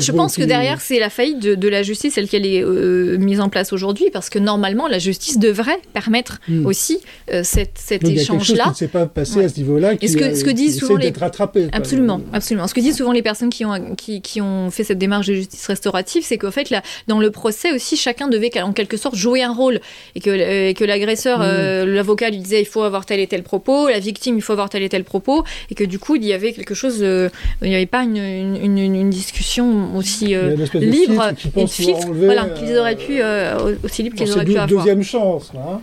je, 0.00 0.12
pense 0.12 0.36
que 0.36 0.42
derrière, 0.42 0.80
c'est 0.80 0.98
la 0.98 1.08
faillite 1.08 1.38
de, 1.38 1.68
la 1.68 1.84
justice, 1.84 2.14
celle 2.14 2.28
qu'elle 2.28 2.46
est 2.46 2.64
euh, 2.64 3.16
mise 3.18 3.38
en 3.40 3.48
place 3.48 3.72
aujourd'hui, 3.72 4.06
parce 4.12 4.28
que 4.28 4.40
normalement, 4.40 4.88
la 4.88 4.98
justice 4.98 5.38
devrait 5.38 5.78
permettre 5.92 6.40
hmm. 6.48 6.66
aussi 6.66 6.98
euh, 7.32 7.42
cet, 7.44 7.72
cet 7.76 8.02
échange-là. 8.02 8.70
Ne 8.70 8.74
s'est 8.74 8.88
pas 8.88 9.06
passé 9.06 9.44
à 9.44 9.48
ce 9.48 9.56
niveau-là, 9.58 9.94
qui, 9.94 10.08
ce 10.08 10.16
que, 10.16 10.34
ce 10.34 10.42
que 10.42 10.50
disent 10.50 10.80
souvent 10.80 10.96
les... 10.96 11.10
rattrapé. 11.10 11.68
Absolument, 11.70 12.20
absolument. 12.32 12.66
Ce 12.66 12.74
que 12.74 12.80
disent 12.80 12.96
souvent 12.96 13.12
les 13.12 13.22
personnes 13.22 13.50
qui 13.50 13.64
ont, 13.66 13.94
qui, 13.94 14.20
qui 14.20 14.40
ont 14.40 14.72
fait 14.72 14.82
cette 14.82 14.98
démarche 14.98 15.28
de 15.28 15.34
justice 15.34 15.64
restaurative, 15.68 16.24
c'est 16.24 16.38
qu'en 16.38 16.50
fait, 16.50 16.70
là, 16.70 16.82
dans 17.06 17.20
le 17.20 17.30
procès 17.30 17.72
aussi, 17.72 17.96
chacun 17.96 18.26
devait 18.26 18.50
en 18.60 18.72
quelque 18.72 18.96
sorte 18.96 19.14
jouer 19.14 19.44
un 19.44 19.52
rôle, 19.52 19.78
et 20.16 20.20
que, 20.20 20.72
que 20.72 20.84
l'agresseur, 20.84 21.38
hmm. 21.38 21.84
l'avocat 21.84 22.30
lui 22.30 22.47
disait 22.48 22.60
il 22.62 22.66
faut 22.66 22.82
avoir 22.82 23.04
tel 23.06 23.20
et 23.20 23.26
tel 23.26 23.42
propos, 23.42 23.88
la 23.88 23.98
victime 23.98 24.36
il 24.36 24.42
faut 24.42 24.52
avoir 24.52 24.68
tel 24.70 24.82
et 24.82 24.88
tel 24.88 25.04
propos, 25.04 25.44
et 25.70 25.74
que 25.74 25.84
du 25.84 25.98
coup 25.98 26.16
il 26.16 26.24
y 26.24 26.32
avait 26.32 26.52
quelque 26.52 26.74
chose, 26.74 26.98
euh, 27.02 27.28
il 27.62 27.68
n'y 27.68 27.74
avait 27.74 27.86
pas 27.86 28.02
une, 28.04 28.16
une, 28.16 28.78
une, 28.78 28.94
une 28.94 29.10
discussion 29.10 29.96
aussi 29.96 30.34
euh, 30.34 30.54
libre 30.74 31.30
et 31.56 31.66
filtre, 31.66 32.08
voilà, 32.12 32.46
qu'ils 32.46 32.76
auraient 32.76 32.96
pu 32.96 33.18
euh, 33.20 33.74
aussi 33.84 34.02
libre 34.02 34.16
qu'ils 34.16 34.32
auraient 34.32 34.44
pu 34.44 34.56
avoir. 34.56 34.66
deuxième 34.84 35.02
chance, 35.02 35.52
hein. 35.56 35.80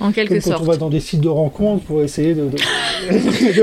en 0.00 0.12
quelque 0.12 0.34
Comme 0.34 0.40
sorte. 0.40 0.56
Quand 0.58 0.62
on 0.62 0.66
va 0.66 0.76
dans 0.76 0.90
des 0.90 1.00
sites 1.00 1.20
de 1.20 1.28
rencontres 1.28 1.84
pour 1.84 2.02
essayer 2.02 2.34
de, 2.34 2.42
de, 2.42 2.50
de 2.50 2.56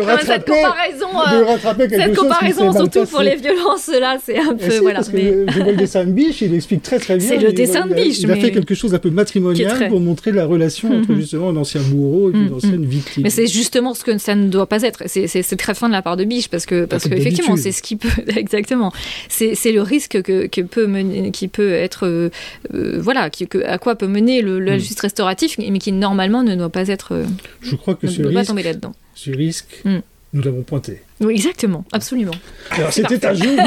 Ah, 0.08 0.18
cette 0.22 0.30
rattraper, 0.30 0.52
comparaison, 0.62 1.08
de 1.10 1.36
euh, 1.36 1.46
rattraper 1.46 1.88
quelque 1.88 2.02
cette 2.02 2.16
chose 2.16 2.24
comparaison 2.28 2.72
surtout 2.74 3.06
pour 3.06 3.22
les 3.22 3.36
violences 3.36 3.90
là, 4.00 4.18
c'est 4.24 4.38
un 4.40 4.56
peu 4.56 4.70
si, 4.70 4.80
voilà. 4.80 4.96
parce 5.00 5.10
que 5.10 5.16
mais- 5.18 5.46
je 5.52 5.60
vois 5.62 5.72
le 5.72 5.78
dessin 5.78 6.06
de 6.06 6.12
Biche, 6.12 6.42
il 6.42 6.54
explique 6.54 6.82
très 6.84 7.00
très 7.00 7.18
bien. 7.18 7.28
C'est 7.28 7.38
le 7.38 7.52
dessin 7.52 7.86
de 7.86 7.92
il 7.96 8.00
a- 8.00 8.04
Biche, 8.04 8.20
Il 8.20 8.32
a 8.32 8.36
mais- 8.36 8.42
fait 8.42 8.52
quelque 8.52 8.76
chose 8.76 8.94
un 8.94 9.00
peu 9.00 9.10
matrimonial 9.10 9.72
très- 9.72 9.88
pour 9.90 10.00
montrer 10.00 10.32
la 10.32 10.46
relation 10.46 10.90
entre 10.98 11.14
justement 11.16 11.50
un 11.50 11.58
ancien 11.58 11.82
bourreau 11.82 12.30
et 12.30 12.34
puis 12.34 12.45
une 12.48 12.54
ancienne 12.54 12.86
victime. 12.86 13.24
Mais 13.24 13.30
c'est 13.30 13.48
justement 13.48 13.94
ce 13.94 14.04
que 14.04 14.18
ça 14.18 14.36
ne 14.36 14.48
doit 14.50 14.68
pas 14.68 14.82
être. 14.84 15.04
C'est- 15.08 15.28
très 15.58 15.74
fin 15.76 15.88
de 15.88 15.94
la 15.94 16.02
part 16.02 16.18
de 16.18 16.24
Biche 16.26 16.50
parce 16.50 16.66
que 16.66 16.86
parce 16.86 17.08
que 17.08 17.14
effectivement 17.16 17.56
c'est 17.56 17.72
ce 17.72 17.82
qui 17.82 17.96
peut 17.96 18.10
exactement. 18.36 18.92
C'est 19.30 19.72
le 19.72 19.82
risque 19.82 20.22
que, 20.22 20.48
que 20.48 20.62
peut 20.62 20.88
mener, 20.88 21.32
qui 21.32 21.48
peut 21.48 21.72
être 21.74 22.06
euh, 22.08 22.30
euh, 22.74 23.00
voilà 23.02 23.30
qui, 23.30 23.48
que- 23.48 23.64
à 23.66 23.78
quoi 23.78 23.96
peut 23.96 24.08
mener 24.08 24.42
le, 24.42 24.60
le 24.60 24.76
Mm. 24.76 24.80
justice 24.80 25.00
restauratif 25.00 25.58
mais 25.58 25.80
qui 25.80 25.92
normalement 25.92 26.44
ne 26.44 26.56
doit 26.56 26.70
pas 26.70 26.88
être 26.90 27.14
euh, 27.14 27.26
Je 27.62 27.76
crois 27.76 27.96
que 27.96 28.08
ne 28.08 28.12
ce 28.12 28.22
doit 28.22 28.32
pas 28.32 28.40
risque, 28.40 28.50
tomber 28.50 28.64
là-dedans. 28.64 28.94
ce 29.16 29.32
risque 29.32 29.82
Mm. 29.86 30.00
nous 30.34 30.42
l'avons 30.42 30.64
pointé. 30.64 31.02
Oui 31.22 31.34
exactement 31.36 31.86
absolument. 31.94 32.34
Alors 32.72 32.92
c'était 32.92 33.26
un 33.26 33.34
joli, 33.34 33.58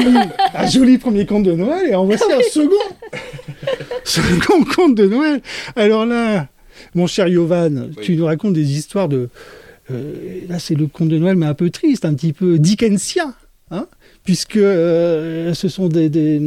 un 0.53 0.67
joli 0.67 0.97
premier 0.99 1.25
conte 1.25 1.43
de 1.43 1.53
Noël 1.53 1.87
et 1.89 1.95
en 1.95 2.05
voici 2.05 2.23
un 2.31 2.41
second. 2.51 2.69
second 4.03 4.63
conte 4.63 4.95
de 4.95 5.05
Noël. 5.07 5.41
Alors 5.75 6.05
là, 6.05 6.47
mon 6.95 7.07
cher 7.07 7.27
Yovan, 7.27 7.89
Oui. 7.97 8.03
tu 8.03 8.15
nous 8.15 8.25
racontes 8.25 8.53
des 8.53 8.77
histoires 8.77 9.09
de... 9.09 9.29
euh, 9.91 10.41
là 10.47 10.59
c'est 10.59 10.75
le 10.75 10.87
conte 10.87 11.09
de 11.09 11.17
Noël 11.17 11.35
mais 11.35 11.45
un 11.45 11.53
peu 11.53 11.69
triste, 11.69 12.05
un 12.05 12.13
petit 12.13 12.33
peu 12.33 12.59
dickensien. 12.59 13.33
Hein 13.71 13.87
puisque 14.29 14.57
euh, 14.57 15.55
ce 15.55 15.69
sont 15.69 15.87
des, 15.87 16.07
des, 16.07 16.39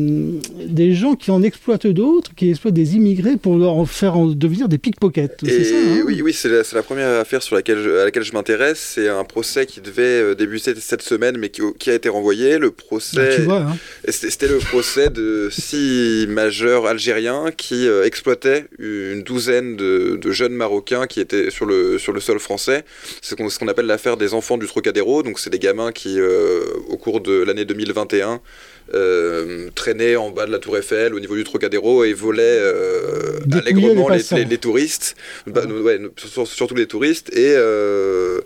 des 0.68 0.94
gens 0.94 1.16
qui 1.16 1.32
en 1.32 1.42
exploitent 1.42 1.88
d'autres, 1.88 2.32
qui 2.36 2.48
exploitent 2.50 2.74
des 2.74 2.94
immigrés 2.94 3.36
pour 3.36 3.56
leur 3.58 3.72
en 3.72 3.86
faire 3.86 4.16
en 4.16 4.26
devenir 4.26 4.68
des 4.68 4.78
pickpockets. 4.78 5.38
C'est 5.42 5.64
ça 5.64 5.74
hein 5.74 6.04
oui, 6.06 6.22
oui, 6.22 6.32
c'est 6.32 6.48
la, 6.48 6.82
première 6.84 7.18
affaire 7.18 7.42
sur 7.42 7.56
laquelle 7.56 7.82
je, 7.82 7.90
à 7.90 8.04
laquelle 8.04 8.22
je 8.22 8.34
m'intéresse. 8.34 8.78
C'est 8.94 9.08
un 9.08 9.24
procès 9.24 9.66
qui 9.66 9.80
devait 9.80 10.02
euh, 10.04 10.34
débuter 10.36 10.74
cette 10.78 11.02
semaine, 11.02 11.36
mais 11.38 11.48
qui, 11.48 11.60
qui 11.80 11.90
a 11.90 11.94
été 11.94 12.08
renvoyé. 12.08 12.58
Le 12.58 12.70
procès, 12.70 13.38
vois, 13.38 13.62
hein. 13.62 13.76
c'était 14.06 14.46
le 14.46 14.58
procès 14.58 15.10
de 15.10 15.48
six 15.50 16.26
majeurs 16.28 16.86
algériens 16.86 17.46
qui 17.56 17.88
euh, 17.88 18.04
exploitaient 18.04 18.66
une 18.78 19.24
douzaine 19.24 19.74
de, 19.74 20.20
de 20.22 20.30
jeunes 20.30 20.54
marocains 20.54 21.08
qui 21.08 21.18
étaient 21.18 21.50
sur 21.50 21.66
le 21.66 21.98
sur 21.98 22.12
le 22.12 22.20
sol 22.20 22.38
français. 22.38 22.84
C'est 23.22 23.36
qu'on- 23.36 23.48
ce 23.48 23.58
qu'on 23.58 23.66
appelle 23.66 23.86
l'affaire 23.86 24.16
des 24.16 24.34
enfants 24.34 24.56
du 24.56 24.66
Trocadéro. 24.68 25.24
Donc 25.24 25.40
c'est 25.40 25.50
des 25.50 25.58
gamins 25.58 25.90
qui, 25.90 26.20
euh, 26.20 26.60
au 26.88 26.96
cours 26.96 27.20
de 27.20 27.42
l'année 27.42 27.64
2021, 27.72 28.40
euh, 28.94 29.68
traînaient 29.74 30.16
en 30.16 30.30
bas 30.30 30.46
de 30.46 30.52
la 30.52 30.58
Tour 30.58 30.76
Eiffel, 30.76 31.14
au 31.14 31.20
niveau 31.20 31.34
du 31.34 31.44
Trocadéro, 31.44 32.04
et 32.04 32.12
volaient 32.12 32.42
euh, 32.42 33.38
allègrement 33.52 34.08
les 34.08 34.58
touristes, 34.58 35.14
Bah, 35.46 35.62
ouais, 35.66 36.00
surtout 36.44 36.74
les 36.74 36.86
touristes, 36.86 37.30
et 37.34 37.54
euh, 37.56 38.40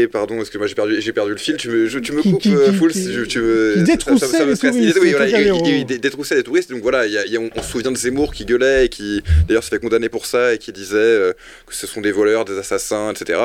et 0.00 0.08
pardon, 0.08 0.36
parce 0.36 0.50
que 0.50 0.58
moi 0.58 0.66
j'ai 0.66 0.74
perdu, 0.74 1.00
j'ai 1.00 1.12
perdu 1.12 1.32
le 1.32 1.36
fil. 1.38 1.56
Tu 1.56 1.68
me, 1.68 1.86
je- 1.86 1.98
tu 1.98 2.12
me 2.12 2.22
Qui- 2.22 2.30
coupes, 2.32 2.42
qui- 2.42 2.54
euh, 2.54 2.70
qui- 2.70 2.76
Fouls, 2.76 2.92
qui- 2.92 3.02
si 3.04 3.12
je- 3.12 3.22
tu 3.22 3.40
me- 3.40 3.72
qui 3.74 3.80
ça- 3.80 3.86
ça- 3.86 3.92
détroussait 3.92 4.26
ça 4.26 4.44
les 4.44 4.56
touristes, 4.56 4.98
oui, 5.00 5.10
voilà, 5.12 5.28
il- 5.40 5.86
il 5.90 6.00
détroussait 6.00 6.34
les 6.36 6.42
touristes. 6.42 6.70
Donc 6.70 6.82
voilà, 6.82 7.06
il 7.06 7.12
y 7.12 7.18
a- 7.18 7.26
il 7.26 7.32
y 7.32 7.36
a- 7.36 7.40
on, 7.40 7.50
on 7.54 7.62
se 7.62 7.70
souvient 7.70 7.90
de 7.92 7.96
Zemmour 7.96 8.32
qui 8.32 8.44
gueulait 8.44 8.86
et 8.86 8.88
qui 8.88 9.22
d'ailleurs 9.48 9.64
se 9.64 9.68
fait 9.70 9.78
condamner 9.78 10.08
pour 10.08 10.26
ça 10.26 10.54
et 10.54 10.58
qui 10.58 10.72
disait 10.72 10.96
euh, 10.96 11.32
que 11.66 11.74
ce 11.74 11.86
sont 11.86 12.00
des 12.00 12.12
voleurs, 12.12 12.44
des 12.44 12.58
assassins, 12.58 13.12
etc. 13.12 13.38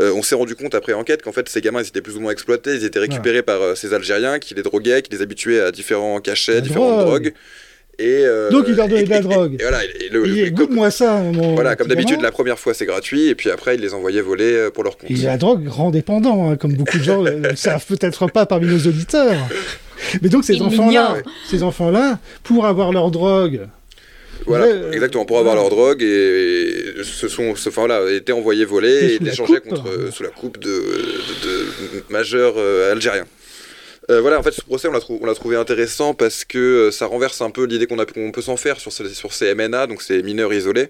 Euh, 0.00 0.12
on 0.14 0.22
s'est 0.22 0.34
rendu 0.34 0.54
compte 0.54 0.74
après 0.74 0.92
enquête 0.92 1.22
qu'en 1.22 1.32
fait 1.32 1.48
ces 1.48 1.60
gamins 1.60 1.82
ils 1.82 1.88
étaient 1.88 2.02
plus 2.02 2.16
ou 2.16 2.20
moins 2.20 2.32
exploités, 2.32 2.74
ils 2.74 2.84
étaient 2.84 2.98
récupérés 2.98 3.42
par 3.42 3.60
euh, 3.62 3.74
ces 3.74 3.94
Algériens 3.94 4.38
qui 4.38 4.54
les 4.54 4.62
droguaient, 4.62 5.02
qui 5.02 5.10
les 5.12 5.22
habituaient 5.22 5.60
à 5.60 5.72
différents 5.72 6.20
cachets, 6.20 6.54
La 6.54 6.60
différentes 6.60 6.98
drogue. 7.00 7.06
drogues. 7.24 7.32
Et, 7.98 8.24
euh, 8.26 8.50
Donc, 8.50 8.66
ils 8.68 8.74
leur 8.74 8.88
donnaient 8.88 9.02
et- 9.02 9.04
de 9.04 9.10
la 9.10 9.18
et- 9.18 9.22
drogue. 9.22 9.56
Et, 9.58 9.62
voilà, 9.62 9.82
et 9.84 10.08
le- 10.12 10.26
Et 10.26 10.28
le- 10.28 10.44
comme- 10.50 10.54
Goûte-moi 10.66 10.90
ça, 10.90 11.14
mon 11.22 11.54
voilà, 11.54 11.76
comme 11.76 11.88
d'habitude, 11.88 12.20
la 12.20 12.30
première 12.30 12.58
fois 12.58 12.74
c'est 12.74 12.84
gratuit, 12.84 13.28
et 13.28 13.34
puis 13.34 13.50
après 13.50 13.74
ils 13.76 13.80
les 13.80 13.94
envoyaient 13.94 14.20
voler 14.20 14.52
euh, 14.52 14.70
pour 14.70 14.84
leur 14.84 14.98
compte. 14.98 15.10
Et 15.10 15.14
la 15.14 15.38
drogue 15.38 15.66
rend 15.68 15.90
dépendant, 15.90 16.50
hein, 16.50 16.56
comme 16.56 16.74
beaucoup 16.74 16.98
de 16.98 17.02
gens 17.02 17.22
ne 17.22 17.30
le 17.30 17.56
savent 17.56 17.86
peut-être 17.86 18.26
pas 18.30 18.44
parmi 18.44 18.66
nos 18.66 18.78
auditeurs. 18.78 19.34
Mais 20.20 20.28
donc 20.28 20.44
ces 20.44 20.60
enfants-là, 20.60 21.16
ces 21.48 21.62
enfants-là, 21.62 22.18
pour 22.44 22.66
avoir 22.66 22.92
leur 22.92 23.10
drogue, 23.10 23.60
Voilà, 24.44 24.66
Ouais, 24.66 24.72
euh, 24.74 24.92
exactement, 24.92 25.24
pour 25.24 25.38
avoir 25.38 25.54
leur 25.56 25.70
drogue 25.70 26.02
et 26.02 26.92
se 27.02 27.26
sont, 27.26 27.56
se, 27.56 27.68
enfin, 27.70 27.86
voilà, 27.86 28.12
étaient 28.12 28.32
envoyés 28.32 28.62
Et 28.62 28.64
voler 28.66 29.18
et 29.20 29.26
échangés 29.26 29.54
coupe. 29.54 29.70
contre 29.70 29.88
euh, 29.88 30.10
sous 30.12 30.22
la 30.22 30.28
coupe 30.28 30.58
de, 30.60 30.68
de, 30.68 30.72
de 31.98 32.04
majeurs 32.10 32.54
euh, 32.58 32.92
algériens. 32.92 33.24
Euh, 34.10 34.20
voilà, 34.20 34.38
en 34.38 34.42
fait, 34.42 34.52
ce 34.52 34.60
procès, 34.62 34.86
on 34.88 34.92
l'a 34.92 35.00
trou- 35.00 35.20
trouvé 35.34 35.56
intéressant 35.56 36.14
parce 36.14 36.44
que 36.44 36.58
euh, 36.58 36.90
ça 36.92 37.06
renverse 37.06 37.40
un 37.40 37.50
peu 37.50 37.64
l'idée 37.64 37.86
qu'on 37.86 37.96
peut 38.32 38.42
s'en 38.42 38.56
faire 38.56 38.78
sur 38.78 38.92
ces, 38.92 39.08
sur 39.14 39.32
ces 39.32 39.54
MNA, 39.54 39.86
donc 39.88 40.00
ces 40.02 40.22
mineurs 40.22 40.52
isolés. 40.54 40.88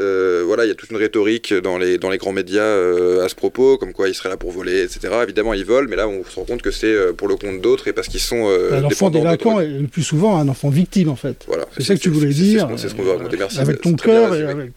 Euh, 0.00 0.44
voilà, 0.46 0.64
il 0.64 0.68
y 0.68 0.70
a 0.70 0.76
toute 0.76 0.90
une 0.90 0.96
rhétorique 0.96 1.52
dans 1.52 1.76
les, 1.76 1.98
dans 1.98 2.08
les 2.08 2.18
grands 2.18 2.32
médias 2.32 2.62
euh, 2.62 3.24
à 3.24 3.28
ce 3.28 3.34
propos, 3.34 3.76
comme 3.78 3.92
quoi 3.92 4.08
ils 4.08 4.14
seraient 4.14 4.28
là 4.28 4.36
pour 4.36 4.52
voler, 4.52 4.82
etc. 4.84 5.08
Évidemment, 5.24 5.54
ils 5.54 5.64
volent, 5.64 5.88
mais 5.90 5.96
là, 5.96 6.06
on 6.06 6.22
se 6.24 6.36
rend 6.36 6.44
compte 6.44 6.62
que 6.62 6.70
c'est 6.70 6.86
euh, 6.86 7.12
pour 7.12 7.26
le 7.26 7.34
compte 7.34 7.60
d'autres 7.60 7.88
et 7.88 7.92
parce 7.92 8.06
qu'ils 8.06 8.20
sont 8.20 8.48
un 8.48 8.84
enfant 8.84 9.10
dépendants 9.10 9.10
de 9.10 9.24
délinquant 9.24 9.60
est 9.60 9.66
le 9.66 9.88
plus 9.88 10.04
souvent 10.04 10.38
un 10.38 10.48
enfant 10.48 10.68
victime 10.70 11.08
en 11.08 11.16
fait. 11.16 11.44
Voilà, 11.48 11.66
C'est 11.76 11.82
ça 11.82 11.96
que 11.96 12.00
tu 12.00 12.10
voulais 12.10 12.28
dire. 12.32 12.68
C'est 12.76 12.88
ce 12.88 12.94
qu'on- 12.94 13.02
veut 13.02 13.10
raconter, 13.10 13.36
merci. 13.38 13.58
Avec 13.58 13.80
ton 13.80 13.94
cœur 13.94 14.34
et 14.36 14.42
avec. 14.44 14.70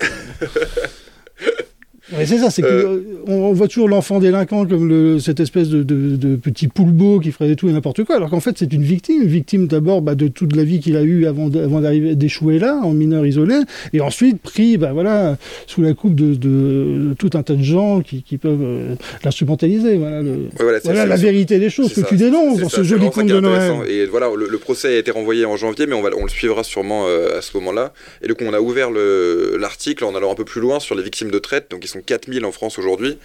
Ouais, 2.17 2.25
c'est 2.25 2.37
ça, 2.39 2.49
c'est 2.49 2.61
que 2.61 2.67
Euh. 2.67 2.99
on, 3.27 3.53
voit 3.53 3.67
toujours 3.67 3.87
l'enfant 3.87 4.19
délinquant 4.19 4.65
comme 4.65 4.87
le, 4.89 5.19
cette 5.19 5.39
espèce 5.39 5.69
de, 5.69 5.83
de, 5.83 6.15
de 6.15 6.35
petit 6.35 6.67
poulbeau 6.67 7.19
qui 7.19 7.31
ferait 7.31 7.47
des 7.47 7.55
tout 7.55 7.69
et 7.69 7.71
n'importe 7.71 8.03
quoi, 8.03 8.15
alors 8.17 8.29
qu'en 8.29 8.39
fait 8.39 8.55
c'est 8.57 8.73
une 8.73 8.83
victime, 8.83 9.23
victime 9.25 9.67
d'abord 9.67 10.01
bah, 10.01 10.15
de 10.15 10.27
toute 10.27 10.55
la 10.55 10.63
vie 10.63 10.79
qu'il 10.79 10.95
a 10.97 11.03
eue 11.03 11.25
avant, 11.25 11.47
d'arriver 11.49 12.15
d'échouer 12.15 12.59
là, 12.59 12.79
en 12.83 12.93
mineur 12.93 13.25
isolé, 13.25 13.55
et 13.93 14.01
ensuite 14.01 14.41
pris 14.41 14.77
bah, 14.77 14.91
voilà, 14.93 15.37
sous 15.67 15.81
la 15.81 15.93
coupe 15.93 16.15
de, 16.15 17.13
tout 17.17 17.29
un 17.33 17.43
tas 17.43 17.53
de 17.55 17.63
gens 17.63 18.01
qui, 18.01 18.23
qui 18.23 18.37
peuvent 18.37 18.61
euh, 18.61 18.95
l'instrumentaliser. 19.23 19.95
Voilà, 19.97 20.21
le- 20.21 20.31
Ouais, 20.31 20.37
voilà, 20.59 20.79
c'est- 20.79 20.85
voilà 20.87 21.03
c'est- 21.03 21.07
la 21.09 21.15
vérité 21.15 21.59
des 21.59 21.69
choses 21.69 21.93
que 21.93 22.01
ça, 22.01 22.07
tu 22.07 22.15
dénonces 22.17 22.59
dans 22.59 22.69
ce 22.69 22.83
joli 22.83 23.09
conte 23.09 23.27
de 23.27 23.39
Noël. 23.39 23.71
Et 23.87 24.05
voilà, 24.05 24.29
le, 24.35 24.47
le 24.49 24.57
procès 24.57 24.95
a 24.95 24.97
été 24.97 25.11
renvoyé 25.11 25.45
en 25.45 25.55
janvier, 25.57 25.85
mais 25.87 25.93
on, 25.93 26.01
va, 26.01 26.09
on 26.17 26.23
le 26.23 26.29
suivra 26.29 26.63
sûrement 26.63 27.05
euh, 27.07 27.37
à 27.37 27.41
ce 27.41 27.55
moment-là. 27.57 27.93
Et 28.23 28.27
donc, 28.27 28.37
on 28.41 28.53
a 28.53 28.59
ouvert 28.59 28.91
le- 28.91 29.57
l'article 29.59 30.03
en 30.05 30.15
allant 30.15 30.31
un 30.31 30.35
peu 30.35 30.45
plus 30.45 30.61
loin 30.61 30.79
sur 30.79 30.95
les 30.95 31.03
victimes 31.03 31.31
de 31.31 31.39
traite. 31.39 31.67
Donc, 31.71 31.83
ils 31.83 31.87
sont 31.87 32.00
4000 32.05 32.45
en 32.45 32.51
France 32.51 32.77
aujourd'hui. 32.79 33.17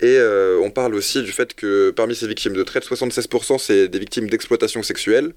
Et 0.00 0.16
euh, 0.16 0.58
on 0.62 0.70
parle 0.70 0.94
aussi 0.94 1.22
du 1.22 1.32
fait 1.32 1.54
que 1.54 1.90
parmi 1.90 2.14
ces 2.14 2.26
victimes 2.26 2.54
de 2.54 2.62
traite, 2.62 2.84
76% 2.86 3.58
c'est 3.58 3.88
des 3.88 3.98
victimes 3.98 4.28
d'exploitation 4.30 4.82
sexuelle. 4.82 5.32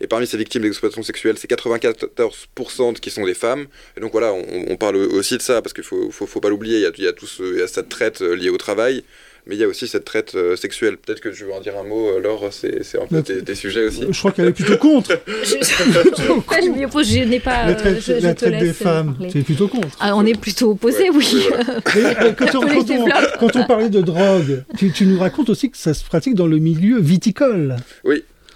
Et 0.00 0.06
parmi 0.06 0.26
ces 0.26 0.36
victimes 0.36 0.62
d'exploitation 0.62 1.02
sexuelle, 1.02 1.38
c'est 1.38 1.50
94% 1.50 2.94
qui 3.00 3.10
sont 3.10 3.24
des 3.24 3.34
femmes. 3.34 3.66
Et 3.96 4.00
donc 4.00 4.12
voilà, 4.12 4.32
on, 4.32 4.76
parle 4.76 4.96
aussi 4.96 5.38
de 5.38 5.42
ça 5.42 5.62
parce 5.62 5.72
qu'il 5.72 5.84
faut, 5.84 6.10
faut, 6.10 6.26
faut 6.26 6.40
pas 6.40 6.50
l'oublier. 6.50 6.76
Il 6.78 6.82
y 6.82 6.86
a, 6.86 6.90
il 6.98 7.04
y 7.04 7.08
a 7.08 7.12
tout 7.14 7.26
ce- 7.26 7.42
il 7.42 7.58
y 7.58 7.62
a 7.62 7.68
cette 7.68 7.88
traite 7.88 8.20
euh, 8.20 8.34
liée 8.36 8.50
au 8.50 8.58
travail, 8.58 9.04
mais 9.46 9.54
il 9.54 9.60
y 9.60 9.64
a 9.64 9.68
aussi 9.68 9.86
cette 9.88 10.04
traite 10.04 10.34
euh, 10.34 10.56
sexuelle. 10.56 10.96
Peut-être 10.96 11.20
que 11.20 11.28
tu 11.28 11.44
veux 11.44 11.52
en 11.52 11.60
dire 11.60 11.74
un 11.78 11.84
mot, 11.84 12.08
euh, 12.08 12.20
Laure, 12.20 12.48
c'est 12.52 12.82
c'est 12.84 13.00
un 13.00 13.06
peu 13.06 13.22
tes, 13.22 13.42
tes 13.42 13.54
sujets 13.54 13.86
aussi. 13.86 14.04
Je 14.10 14.18
crois 14.18 14.32
qu'elle 14.32 14.48
est 14.48 14.52
plutôt 14.52 14.76
contre 14.76 15.18
Je, 15.42 15.56
je- 15.62 16.62
je 16.64 16.70
m'y 16.70 16.84
oppose, 16.84 17.08
je 17.08 17.20
n'ai 17.20 17.40
pas. 17.40 17.66
la 17.66 17.74
traite, 17.74 18.00
je, 18.00 18.14
je 18.14 18.26
la 18.26 18.34
te 18.34 18.44
traite 18.46 18.58
des 18.60 18.72
femmes. 18.72 19.14
parler. 19.14 19.30
C'est 19.32 19.42
plutôt 19.42 19.68
contre. 19.68 19.96
Ah, 20.00 20.16
on 20.16 20.24
est 20.26 20.38
plutôt 20.38 20.70
opposés, 20.72 21.10
Ouais, 21.10 21.16
oui. 21.16 21.28
oui, 21.34 21.42
voilà. 21.48 21.64
Euh, 21.96 22.32
quand, 22.32 22.46
on, 22.56 22.60
Tous 22.60 22.68
les 22.68 22.74
quand, 22.74 22.80
on, 22.80 22.84
développes. 22.84 23.36
quand 23.40 23.56
on 23.56 23.64
parlait 23.66 23.88
de 23.88 24.00
drogue, 24.00 24.62
tu, 24.76 24.90
tu 24.92 25.06
nous 25.06 25.18
racontes 25.18 25.48
aussi 25.50 25.70
que 25.70 25.76
ça 25.76 25.94
se 25.94 26.04
pratique 26.04 26.34
dans 26.34 26.46
le 26.46 26.58
milieu 26.58 26.98
viticole. 27.00 27.76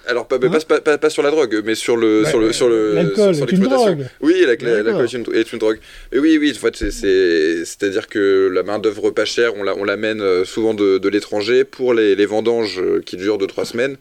Alors 0.07 0.27
pas, 0.27 0.39
pas, 0.39 0.47
Hein 0.49 0.59
pas, 0.67 0.81
pas- 0.81 0.99
pas 0.99 1.11
sur 1.11 1.23
la 1.23 1.31
drogue, 1.31 1.63
mais 1.65 1.75
sur 1.75 1.97
le 1.97 2.23
Ouais, 2.23 2.29
sur 2.31 2.41
le 2.41 2.53
sur 2.53 2.69
le 2.69 2.95
L'alcool 2.95 3.35
sur 3.35 3.49
est 3.49 3.53
une 3.53 3.61
drogue. 3.63 4.07
Oui, 4.21 4.35
l'alcool 4.47 4.69
est 4.69 5.13
une, 5.53 5.59
drogue. 5.59 5.79
Oui, 6.13 6.39
oui, 6.39 6.53
en 6.57 6.59
fait, 6.59 6.77
c'est- 6.77 6.91
c'est 6.91 7.65
c'est-à-dire 7.65 8.09
que 8.09 8.51
la 8.53 8.63
main 8.63 8.79
d'œuvre 8.79 9.11
pas 9.11 9.25
chère, 9.25 9.55
on 9.57 9.63
la- 9.63 9.77
on 9.77 9.85
l'amène 9.85 10.21
euh, 10.21 10.45
souvent 10.45 10.75
de, 10.75 10.99
de 10.99 11.09
l'étranger 11.09 11.65
pour 11.65 11.95
les, 11.95 12.17
les 12.17 12.27
vendanges 12.27 12.81
euh, 12.81 13.01
qui 13.05 13.17
durent 13.17 13.39
2-3 13.39 13.65
semaines. 13.67 13.97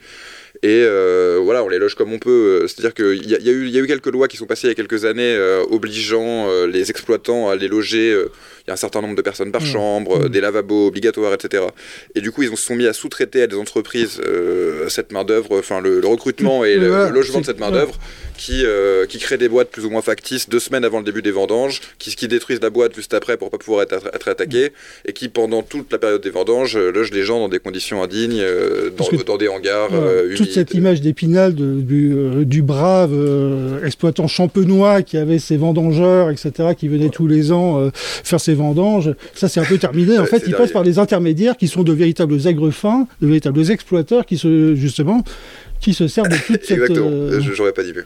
Et 0.63 0.83
euh, 0.83 1.39
voilà, 1.41 1.63
on 1.63 1.69
les 1.69 1.77
loge 1.77 1.95
comme 1.95 2.11
on 2.11 2.17
peut. 2.19 2.65
C'est-à-dire 2.67 2.93
qu'il 2.93 3.23
y, 3.25 3.29
y, 3.29 3.49
a 3.49 3.51
eu- 3.51 3.65
il 3.67 3.69
y 3.69 3.77
a 3.77 3.81
eu 3.81 3.87
quelques 3.87 4.07
lois 4.07 4.27
qui 4.27 4.35
sont 4.35 4.47
passées 4.47 4.67
il 4.67 4.71
y 4.71 4.73
a 4.73 4.75
quelques 4.75 5.05
années 5.05 5.35
euh, 5.35 5.63
obligeant 5.69 6.49
euh, 6.49 6.65
les 6.65 6.89
exploitants 6.89 7.49
à 7.49 7.55
les 7.55 7.67
loger. 7.67 8.17
Il 8.69 8.71
y 8.71 8.71
a 8.71 8.73
un 8.75 8.77
certain 8.77 9.01
nombre 9.01 9.15
de 9.15 9.23
personnes 9.23 9.51
par 9.51 9.63
Mmh. 9.63 9.65
chambre, 9.65 10.11
euh, 10.15 10.25
Mmh. 10.25 10.29
des 10.29 10.41
lavabos 10.41 10.87
obligatoires, 10.87 11.33
etc. 11.33 11.63
Et 12.13 12.21
du 12.21 12.31
coup, 12.31 12.43
ils 12.43 12.49
se 12.49 12.55
sont 12.55 12.75
mis 12.75 12.85
à 12.85 12.93
sous-traiter 12.93 13.41
à 13.41 13.47
des 13.47 13.55
entreprises 13.55 14.21
euh, 14.23 14.87
cette 14.89 15.11
main-d'œuvre, 15.11 15.57
enfin 15.57 15.81
le, 15.81 15.99
le 15.99 16.07
recrutement 16.07 16.63
et 16.63 16.75
le, 16.75 16.87
Voilà, 16.87 17.09
le 17.09 17.15
logement 17.15 17.41
de 17.41 17.45
cette 17.45 17.59
main-d'œuvre 17.59 17.95
qui, 18.37 18.63
euh, 18.63 19.05
qui 19.05 19.17
crée 19.19 19.37
des 19.37 19.49
boîtes 19.49 19.69
plus 19.69 19.85
ou 19.85 19.89
moins 19.89 20.01
factices 20.01 20.47
deux 20.47 20.59
semaines 20.59 20.85
avant 20.85 20.99
le 20.99 21.03
début 21.03 21.21
des 21.21 21.31
vendanges, 21.31 21.81
qui, 21.97 22.15
qui 22.15 22.27
détruisent 22.27 22.61
la 22.61 22.69
boîte 22.69 22.95
juste 22.95 23.13
après 23.13 23.35
pour 23.37 23.49
pas 23.49 23.57
pouvoir 23.57 23.81
être, 23.83 23.95
être 24.13 24.27
attaqués, 24.29 24.71
et 25.05 25.13
qui 25.13 25.27
pendant 25.27 25.61
toute 25.61 25.91
la 25.91 25.97
période 25.97 26.21
des 26.21 26.29
vendanges 26.29 26.77
euh, 26.77 26.91
logent 26.91 27.11
les 27.11 27.23
gens 27.23 27.39
dans 27.39 27.49
des 27.49 27.59
conditions 27.59 28.01
indignes, 28.01 28.39
euh, 28.39 28.91
dans, 29.25 29.37
des 29.37 29.47
hangars 29.47 29.89
Toute 30.37 30.51
cette 30.51 30.73
image 30.73 31.01
d'Épinal 31.01 31.53
du, 31.53 32.45
du 32.45 32.61
brave 32.61 33.13
exploitant 33.83 34.27
champenois 34.27 35.01
qui 35.01 35.17
avait 35.17 35.39
ses 35.39 35.57
vendangeurs, 35.57 36.29
etc., 36.29 36.51
qui 36.77 36.87
venait 36.87 37.09
tous 37.09 37.27
les 37.27 37.51
ans 37.51 37.89
faire 38.23 38.39
ses 38.39 38.53
vendanges, 38.59 39.13
ça 39.33 39.47
c'est 39.49 39.59
un 39.59 39.65
peu 39.65 39.77
terminé. 39.77 40.17
En 40.19 40.25
fait, 40.25 40.43
ils 40.45 40.53
passent 40.53 40.71
par 40.71 40.83
des 40.83 40.99
intermédiaires 40.99 41.57
qui 41.57 41.67
sont 41.67 41.83
de 41.83 41.91
véritables 41.93 42.37
aigres 42.47 42.69
fins, 42.71 43.07
de 43.21 43.27
véritables 43.27 43.71
exploiteurs 43.71 44.25
qui 44.25 44.37
se, 44.37 44.75
justement, 44.75 45.23
qui 45.79 45.93
se 45.93 46.07
servent 46.07 46.29
de 46.29 46.35
toute 46.35 46.63
cette. 46.63 46.77
Exactement, 46.79 47.09
euh, 47.11 47.39
Je- 47.39 47.53
j'aurais 47.53 47.73
pas 47.73 47.83
dit 47.83 47.93
mieux. 47.93 48.05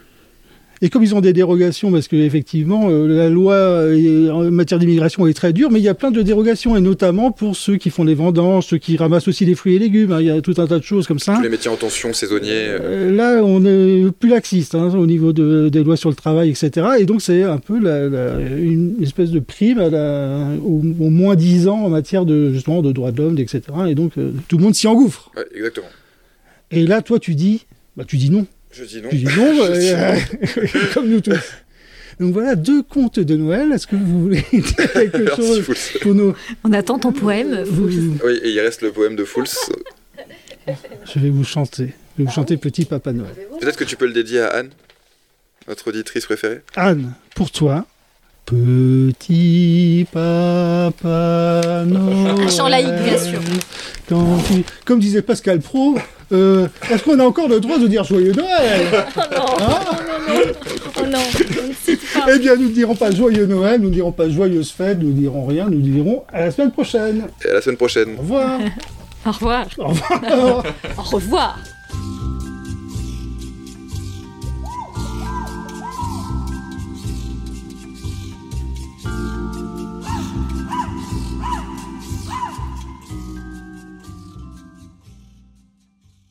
Et 0.84 0.90
comme 0.90 1.02
ils 1.02 1.14
ont 1.14 1.22
des 1.22 1.32
dérogations, 1.32 1.90
parce 1.90 2.08
que 2.08 2.16
effectivement 2.16 2.90
euh, 2.90 3.06
la 3.08 3.30
loi 3.30 3.54
euh, 3.54 4.28
en 4.30 4.50
matière 4.50 4.78
d'immigration 4.78 5.26
est 5.26 5.32
très 5.32 5.54
dure, 5.54 5.70
mais 5.70 5.78
il 5.80 5.82
y 5.82 5.88
a 5.88 5.94
plein 5.94 6.10
de 6.10 6.20
dérogations, 6.20 6.76
et 6.76 6.80
notamment 6.82 7.32
pour 7.32 7.56
ceux 7.56 7.76
qui 7.76 7.88
font 7.88 8.04
des 8.04 8.14
vendanges, 8.14 8.66
ceux 8.66 8.76
qui 8.76 8.98
ramassent 8.98 9.26
aussi 9.26 9.46
des 9.46 9.54
fruits 9.54 9.76
et 9.76 9.78
légumes. 9.78 10.12
hein, 10.12 10.20
il 10.20 10.26
y 10.26 10.30
a 10.30 10.42
tout 10.42 10.52
un 10.58 10.66
tas 10.66 10.78
de 10.78 10.84
choses 10.84 11.06
comme 11.06 11.18
ça. 11.18 11.36
Tous 11.36 11.42
les 11.42 11.48
métiers 11.48 11.70
en 11.70 11.76
tension, 11.76 12.12
saisonniers. 12.12 12.50
euh, 12.52 12.78
Euh, 12.82 13.10
là, 13.16 13.42
on 13.42 13.64
est 13.64 14.10
plus 14.12 14.28
laxiste 14.28 14.74
hein, 14.74 14.92
au 14.94 15.06
niveau 15.06 15.32
de- 15.32 15.70
des 15.70 15.82
lois 15.82 15.96
sur 15.96 16.10
le 16.10 16.16
travail, 16.16 16.50
etc. 16.50 16.86
Et 16.98 17.06
donc, 17.06 17.22
c'est 17.22 17.44
un 17.44 17.56
peu 17.58 17.80
la- 17.80 18.08
la- 18.10 18.38
une 18.58 18.96
espèce 19.02 19.30
de 19.30 19.40
prime 19.40 19.78
à 19.78 19.88
la- 19.88 20.48
au, 20.62 20.82
au 21.00 21.08
moins 21.10 21.34
10 21.34 21.66
ans 21.66 21.80
en 21.82 21.88
matière 21.88 22.26
de, 22.26 22.52
justement, 22.52 22.82
de 22.82 22.92
droits 22.92 23.10
de 23.10 23.22
l'homme, 23.22 23.38
etc. 23.38 23.62
Et 23.88 23.94
donc, 23.94 24.18
euh, 24.18 24.32
tout 24.48 24.58
le 24.58 24.64
monde 24.64 24.74
s'y 24.74 24.86
engouffre. 24.86 25.30
ouais, 25.36 25.44
exactement. 25.56 25.86
Et 26.70 26.86
là, 26.86 27.00
toi, 27.00 27.18
tu 27.18 27.34
dis, 27.34 27.64
bah, 27.96 28.04
tu 28.06 28.16
dis 28.18 28.28
non. 28.30 28.46
Je 28.76 28.84
dis 28.84 29.00
non. 29.02 29.08
Tu 29.10 29.16
dis 29.16 29.24
non, 29.24 29.32
Je 29.74 29.78
dis 29.78 29.90
euh, 29.90 30.88
comme 30.94 31.08
nous 31.08 31.20
tous. 31.20 31.38
Donc 32.20 32.32
voilà, 32.32 32.54
deux 32.54 32.82
contes 32.82 33.18
de 33.20 33.36
Noël. 33.36 33.72
Est-ce 33.72 33.86
que 33.86 33.96
vous 33.96 34.22
voulez 34.22 34.44
dire 34.52 34.92
quelque 34.92 35.18
Merci, 35.18 35.36
chose 35.42 35.60
Fools. 35.62 36.00
pour 36.00 36.14
nos... 36.14 36.34
On 36.62 36.72
attend 36.72 36.98
ton 36.98 37.12
poème. 37.12 37.62
Vous... 37.64 37.88
Oui, 38.24 38.40
et 38.42 38.50
il 38.50 38.60
reste 38.60 38.82
le 38.82 38.92
poème 38.92 39.16
de 39.16 39.24
Fools. 39.24 39.46
Je 41.12 41.18
vais 41.18 41.30
vous 41.30 41.44
chanter. 41.44 41.92
Je 42.16 42.22
vais 42.22 42.28
vous 42.28 42.32
chanter 42.34 42.56
Petit 42.56 42.84
Papa 42.84 43.12
Noël. 43.12 43.34
Peut-être 43.60 43.76
que 43.76 43.84
tu 43.84 43.96
peux 43.96 44.06
le 44.06 44.12
dédier 44.12 44.40
à 44.40 44.46
Anne, 44.48 44.70
notre 45.68 45.88
auditrice 45.88 46.24
préférée. 46.26 46.60
Anne, 46.76 47.14
pour 47.34 47.50
toi. 47.50 47.84
Petit 48.46 50.06
papa 50.12 51.84
Noël. 51.86 52.40
Un 52.40 52.48
chant 52.48 52.68
laïque, 52.68 52.94
bien 53.04 53.18
sûr. 53.18 53.40
quand 54.08 54.38
tu- 54.46 54.62
Comme 54.84 55.00
disait 55.00 55.22
Pascal 55.22 55.60
Pro, 55.60 55.98
euh, 56.32 56.66
est-ce 56.90 57.02
qu'on 57.04 57.18
a 57.18 57.24
encore 57.24 57.48
le 57.48 57.60
droit 57.60 57.78
de 57.78 57.86
dire 57.86 58.04
Joyeux 58.04 58.32
Noël 58.32 58.86
Oh 59.16 59.20
non, 59.30 59.44
Hein 59.60 59.80
non, 59.86 59.92
non, 59.92 60.34
non. 60.34 60.52
Oh 60.96 61.06
non, 61.06 61.18
on 61.64 61.68
ne 61.68 61.72
cite 61.74 62.00
pas. 62.12 62.26
Eh 62.34 62.38
bien, 62.38 62.56
nous 62.56 62.68
ne 62.68 62.74
dirons 62.74 62.94
pas 62.94 63.10
Joyeux 63.10 63.46
Noël, 63.46 63.80
nous 63.80 63.88
ne 63.88 63.94
dirons 63.94 64.12
pas 64.12 64.28
Joyeuse 64.28 64.70
Fête, 64.70 64.98
nous 65.00 65.08
ne 65.08 65.12
dirons 65.12 65.44
rien, 65.46 65.66
nous 65.68 65.80
dirons 65.80 66.24
à 66.32 66.40
la 66.40 66.50
semaine 66.50 66.70
prochaine. 66.72 67.26
Et 67.44 67.48
à 67.50 67.54
la 67.54 67.60
semaine 67.60 67.76
prochaine. 67.76 68.14
Au 68.16 68.22
revoir. 68.22 68.60
Au 69.26 69.30
revoir. 69.32 69.66
Au 69.78 69.86
revoir. 69.88 70.64
Au 70.98 71.02
revoir. 71.02 71.58